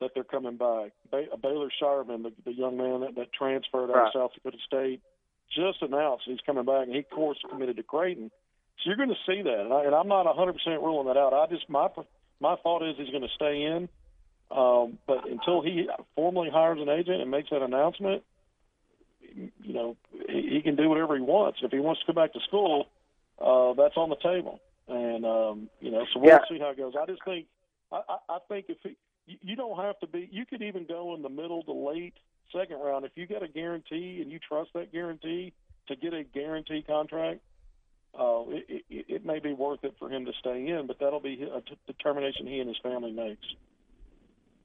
that 0.00 0.10
they're 0.14 0.24
coming 0.24 0.56
back. 0.56 0.92
Ba- 1.10 1.36
Baylor 1.42 1.70
Scheierman, 1.80 2.24
the, 2.24 2.32
the 2.44 2.52
young 2.52 2.76
man 2.76 3.00
that, 3.00 3.14
that 3.16 3.32
transferred 3.32 3.90
out 3.90 3.96
right. 3.96 4.06
of 4.06 4.12
South 4.12 4.30
Dakota 4.34 4.58
State, 4.66 5.00
just 5.54 5.82
announced 5.82 6.24
he's 6.26 6.40
coming 6.44 6.64
back, 6.64 6.86
and 6.86 6.92
he 6.92 7.00
of 7.00 7.10
course 7.10 7.38
committed 7.48 7.76
to 7.76 7.82
Creighton. 7.82 8.30
So 8.78 8.90
you're 8.90 8.96
going 8.96 9.10
to 9.10 9.14
see 9.26 9.42
that, 9.42 9.60
and, 9.60 9.72
I, 9.72 9.84
and 9.84 9.94
I'm 9.94 10.08
not 10.08 10.26
100% 10.26 10.54
ruling 10.82 11.06
that 11.06 11.16
out. 11.16 11.32
I 11.32 11.46
just 11.46 11.68
my 11.70 11.88
my 12.40 12.56
thought 12.56 12.82
is 12.82 12.96
he's 12.98 13.10
going 13.10 13.22
to 13.22 13.34
stay 13.34 13.62
in, 13.62 13.88
um, 14.50 14.98
but 15.06 15.28
until 15.28 15.62
he 15.62 15.88
formally 16.16 16.50
hires 16.50 16.80
an 16.80 16.88
agent 16.88 17.22
and 17.22 17.30
makes 17.30 17.50
that 17.50 17.62
announcement, 17.62 18.22
you 19.32 19.72
know, 19.72 19.96
he, 20.28 20.50
he 20.54 20.62
can 20.62 20.76
do 20.76 20.88
whatever 20.88 21.16
he 21.16 21.22
wants. 21.22 21.60
If 21.62 21.70
he 21.70 21.78
wants 21.78 22.00
to 22.02 22.12
go 22.12 22.20
back 22.20 22.32
to 22.34 22.40
school, 22.40 22.86
uh, 23.40 23.72
that's 23.74 23.96
on 23.96 24.10
the 24.10 24.16
table. 24.16 24.60
And 24.88 25.24
um, 25.24 25.68
you 25.80 25.90
know, 25.90 26.04
so 26.12 26.20
we'll 26.20 26.30
yeah. 26.30 26.38
see 26.48 26.58
how 26.58 26.70
it 26.70 26.76
goes. 26.76 26.92
I 27.00 27.06
just 27.06 27.24
think, 27.24 27.46
I, 27.90 28.00
I, 28.08 28.16
I 28.34 28.38
think 28.48 28.66
if 28.68 28.78
he, 28.82 28.96
you, 29.26 29.38
you 29.42 29.56
don't 29.56 29.78
have 29.78 29.98
to 30.00 30.06
be, 30.06 30.28
you 30.30 30.44
could 30.44 30.62
even 30.62 30.84
go 30.86 31.14
in 31.14 31.22
the 31.22 31.30
middle 31.30 31.62
to 31.62 31.72
late 31.72 32.14
second 32.52 32.78
round 32.78 33.04
if 33.04 33.12
you 33.14 33.26
get 33.26 33.42
a 33.42 33.48
guarantee 33.48 34.20
and 34.20 34.30
you 34.30 34.38
trust 34.38 34.70
that 34.74 34.92
guarantee 34.92 35.52
to 35.88 35.96
get 35.96 36.12
a 36.12 36.22
guarantee 36.22 36.82
contract. 36.82 37.40
Uh, 38.18 38.44
it, 38.48 38.84
it, 38.88 39.04
it 39.08 39.26
may 39.26 39.40
be 39.40 39.52
worth 39.52 39.82
it 39.82 39.94
for 39.98 40.08
him 40.08 40.24
to 40.24 40.32
stay 40.38 40.68
in, 40.68 40.86
but 40.86 40.98
that'll 41.00 41.18
be 41.18 41.42
a 41.42 41.60
t- 41.62 41.76
determination 41.86 42.46
he 42.46 42.60
and 42.60 42.68
his 42.68 42.78
family 42.80 43.10
makes. 43.10 43.44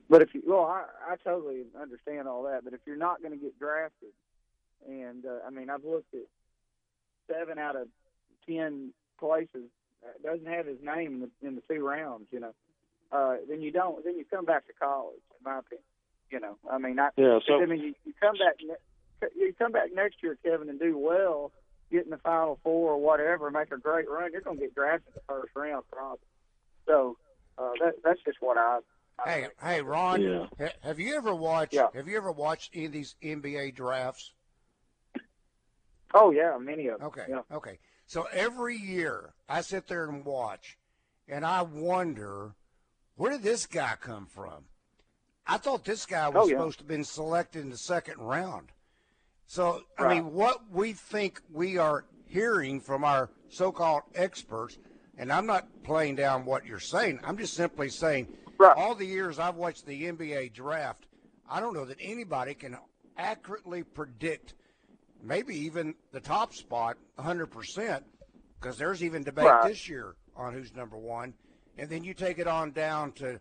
But 0.09 0.21
if 0.21 0.35
you, 0.35 0.43
well, 0.45 0.65
I, 0.65 1.13
I 1.13 1.15
totally 1.23 1.63
understand 1.79 2.27
all 2.27 2.43
that. 2.43 2.63
But 2.63 2.73
if 2.73 2.81
you're 2.85 2.97
not 2.97 3.21
going 3.21 3.31
to 3.31 3.43
get 3.43 3.57
drafted, 3.57 4.09
and 4.87 5.25
uh, 5.25 5.39
I 5.47 5.49
mean, 5.49 5.69
I've 5.69 5.83
looked 5.83 6.13
at 6.13 6.27
seven 7.27 7.57
out 7.57 7.75
of 7.75 7.87
ten 8.47 8.91
places 9.19 9.69
doesn't 10.23 10.47
have 10.47 10.65
his 10.65 10.77
name 10.81 11.13
in 11.15 11.19
the, 11.21 11.47
in 11.47 11.55
the 11.55 11.61
two 11.69 11.85
rounds, 11.85 12.27
you 12.31 12.39
know, 12.39 12.53
uh, 13.11 13.35
then 13.49 13.61
you 13.61 13.71
don't. 13.71 14.03
Then 14.03 14.17
you 14.17 14.25
come 14.25 14.45
back 14.45 14.67
to 14.67 14.73
college, 14.73 15.19
in 15.37 15.43
my 15.51 15.59
opinion. 15.59 15.83
You 16.31 16.39
know, 16.39 16.57
I 16.71 16.77
mean, 16.77 16.99
I, 16.99 17.09
Yeah, 17.17 17.39
so- 17.47 17.61
I 17.61 17.65
mean, 17.65 17.79
you, 17.79 17.93
you 18.05 18.13
come 18.21 18.35
back, 18.37 18.55
ne- 18.61 19.27
you 19.35 19.53
come 19.57 19.71
back 19.71 19.89
next 19.93 20.17
year, 20.21 20.37
Kevin, 20.45 20.69
and 20.69 20.79
do 20.79 20.97
well, 20.97 21.51
get 21.91 22.05
in 22.05 22.11
the 22.11 22.17
Final 22.17 22.59
Four 22.63 22.91
or 22.93 22.97
whatever, 23.01 23.49
make 23.49 23.71
a 23.71 23.77
great 23.77 24.07
run. 24.09 24.31
You're 24.31 24.41
going 24.41 24.57
to 24.57 24.61
get 24.61 24.75
drafted 24.75 25.07
in 25.07 25.13
the 25.15 25.21
first 25.27 25.51
round, 25.55 25.83
probably. 25.91 26.19
So 26.87 27.17
uh, 27.57 27.71
that, 27.83 27.95
that's 28.03 28.19
just 28.23 28.37
what 28.41 28.57
I. 28.57 28.79
I 29.25 29.29
Hey, 29.29 29.41
think. 29.41 29.53
hey, 29.61 29.81
Ron, 29.81 30.21
Yeah. 30.21 30.45
ha- 30.59 30.73
have 30.81 30.99
you 30.99 31.15
ever 31.15 31.33
watched? 31.35 31.73
Yeah. 31.73 31.87
Have 31.95 32.07
you 32.07 32.15
ever 32.15 32.31
watched 32.31 32.71
any 32.75 32.85
of 32.85 32.91
these 32.91 33.15
NBA 33.23 33.73
drafts? 33.75 34.31
Oh 36.13 36.31
yeah, 36.31 36.57
many 36.59 36.87
of 36.87 36.99
them. 36.99 37.07
Okay, 37.07 37.25
Yeah. 37.29 37.41
okay. 37.51 37.77
So 38.09 38.23
every 38.33 38.75
year 38.75 39.35
I 39.47 39.61
sit 39.61 39.85
there 39.87 40.09
and 40.09 40.25
watch, 40.25 40.79
and 41.27 41.45
I 41.45 41.61
wonder 41.61 42.55
where 43.17 43.29
did 43.31 43.43
this 43.43 43.67
guy 43.67 43.93
come 44.01 44.25
from? 44.25 44.65
I 45.45 45.57
thought 45.57 45.85
this 45.85 46.07
guy 46.07 46.27
was 46.27 46.45
Oh, 46.47 46.49
yeah. 46.49 46.57
supposed 46.57 46.79
to 46.79 46.83
have 46.85 46.87
been 46.87 47.03
selected 47.03 47.61
in 47.61 47.69
the 47.69 47.77
second 47.77 48.17
round. 48.17 48.71
So 49.45 49.83
I 49.99 50.07
mean, 50.07 50.33
what 50.33 50.71
we 50.71 50.93
think 50.93 51.39
we 51.51 51.77
are 51.77 52.05
hearing 52.25 52.81
from 52.81 53.03
our 53.03 53.29
so-called 53.47 54.01
experts, 54.15 54.79
and 55.19 55.31
I'm 55.31 55.45
not 55.45 55.67
playing 55.83 56.15
down 56.15 56.45
what 56.45 56.65
you're 56.65 56.79
saying. 56.79 57.19
I'm 57.23 57.37
just 57.37 57.53
simply 57.53 57.89
saying, 57.89 58.27
Right. 58.57 58.75
all 58.75 58.95
the 58.95 59.05
years 59.05 59.37
I've 59.37 59.55
watched 59.55 59.85
the 59.85 60.05
NBA 60.07 60.49
draft, 60.51 61.05
I 61.47 61.59
don't 61.59 61.75
know 61.75 61.85
that 61.85 61.97
anybody 62.01 62.55
can 62.55 62.75
accurately 63.17 63.83
predict 63.83 64.55
maybe 65.21 65.55
even 65.55 65.95
the 66.11 66.19
top 66.19 66.53
spot 66.53 66.97
100% 67.19 68.03
because 68.59 68.77
there's 68.77 69.03
even 69.03 69.23
debate 69.23 69.45
Right. 69.45 69.63
this 69.63 69.87
year 69.89 70.15
on 70.35 70.53
who's 70.53 70.75
number 70.75 70.97
one. 70.97 71.33
And 71.77 71.89
then 71.89 72.03
you 72.03 72.13
take 72.13 72.39
it 72.39 72.47
on 72.47 72.71
down 72.71 73.11
to 73.13 73.39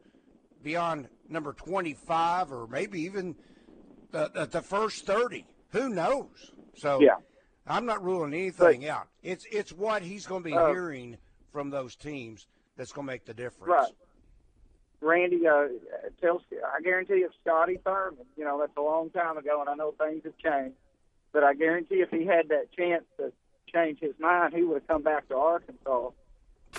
beyond 0.62 1.08
number 1.28 1.52
25 1.52 2.52
or 2.52 2.66
maybe 2.66 3.00
even 3.02 3.36
the, 4.12 4.30
the, 4.34 4.46
the 4.46 4.62
first 4.62 5.06
30 5.06 5.44
who 5.70 5.88
knows? 5.90 6.52
So 6.74 7.00
Yeah. 7.02 7.16
i'm 7.66 7.84
not 7.84 8.02
ruling 8.02 8.32
anything 8.32 8.88
out. 8.88 9.08
It's 9.22 9.44
it's 9.52 9.72
what 9.72 10.02
he's 10.02 10.26
going 10.26 10.42
to 10.42 10.48
be 10.48 10.56
Uh, 10.56 10.66
hearing 10.68 11.18
from 11.52 11.70
those 11.70 11.94
teams 11.96 12.46
that's 12.76 12.92
going 12.92 13.06
to 13.06 13.12
make 13.12 13.24
the 13.26 13.34
difference. 13.34 13.72
Right. 13.72 13.92
Randy, 15.00 15.46
uh, 15.46 15.66
tells 16.20 16.42
I 16.52 16.80
guarantee 16.82 17.24
if 17.24 17.30
Scotty 17.44 17.78
Thurman, 17.84 18.24
you 18.36 18.44
know, 18.44 18.58
that's 18.58 18.76
a 18.76 18.80
long 18.82 19.10
time 19.10 19.36
ago, 19.36 19.60
and 19.60 19.68
I 19.68 19.74
know 19.74 19.92
things 19.92 20.22
have 20.24 20.36
changed, 20.38 20.76
but 21.38 21.44
I 21.46 21.54
guarantee 21.54 21.96
if 22.00 22.10
he 22.10 22.26
had 22.26 22.48
that 22.48 22.72
chance 22.76 23.04
to 23.16 23.30
change 23.72 24.00
his 24.00 24.12
mind, 24.18 24.52
he 24.54 24.64
would 24.64 24.74
have 24.82 24.88
come 24.88 25.02
back 25.02 25.28
to 25.28 25.36
Arkansas 25.36 26.10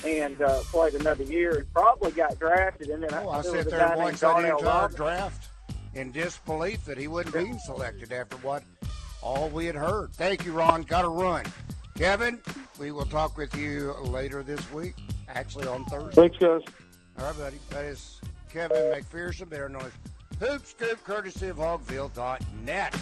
and 0.06 0.41
uh, 0.41 0.60
played 0.65 0.95
another 0.95 1.24
year 1.24 1.60
and 1.60 1.74
probably 1.74 2.12
got 2.12 2.38
drafted. 2.38 2.89
And 2.89 3.04
then 3.04 3.10
Oh, 3.13 3.30
I 3.30 3.41
there 3.41 3.54
was 3.54 3.63
sat 3.63 3.67
a 3.67 3.69
there 3.69 3.80
and 3.80 3.89
named 3.91 4.00
watched 4.04 4.19
that 4.19 4.28
Darnell 4.34 4.58
entire 4.58 4.69
Robinson. 4.82 4.98
draft 5.06 5.48
in 5.93 6.12
disbelief 6.12 6.84
that 6.84 6.98
he 6.98 7.08
wasn't 7.08 7.36
being 7.36 7.58
selected 7.60 8.12
after 8.12 8.36
what 8.38 8.63
all 9.22 9.48
we 9.48 9.65
had 9.65 9.76
heard. 9.76 10.12
Thank 10.15 10.43
you, 10.45 10.52
Ron. 10.52 10.82
Got 10.82 11.04
to 11.04 11.08
run. 11.08 11.45
Kevin, 11.95 12.38
we 12.78 12.91
will 12.91 13.06
talk 13.06 13.38
with 13.38 13.56
you 13.56 13.93
later 14.04 14.43
this 14.43 14.69
week, 14.74 14.95
actually 15.30 15.67
on 15.67 15.86
Thursday. 15.86 16.15
Thanks, 16.28 16.38
guys. 16.38 16.62
All 17.17 17.26
right, 17.28 17.38
buddy. 17.38 17.58
That 17.69 17.86
is 17.86 18.19
Kevin 18.52 18.78
McPherson, 18.93 19.48
better 19.50 19.69
known 19.69 19.84
as 19.84 19.93
Hoop 20.50 20.65
Scoop, 20.65 21.02
courtesy 21.06 21.48
of 21.48 21.56
Hawgville.net. 21.58 22.93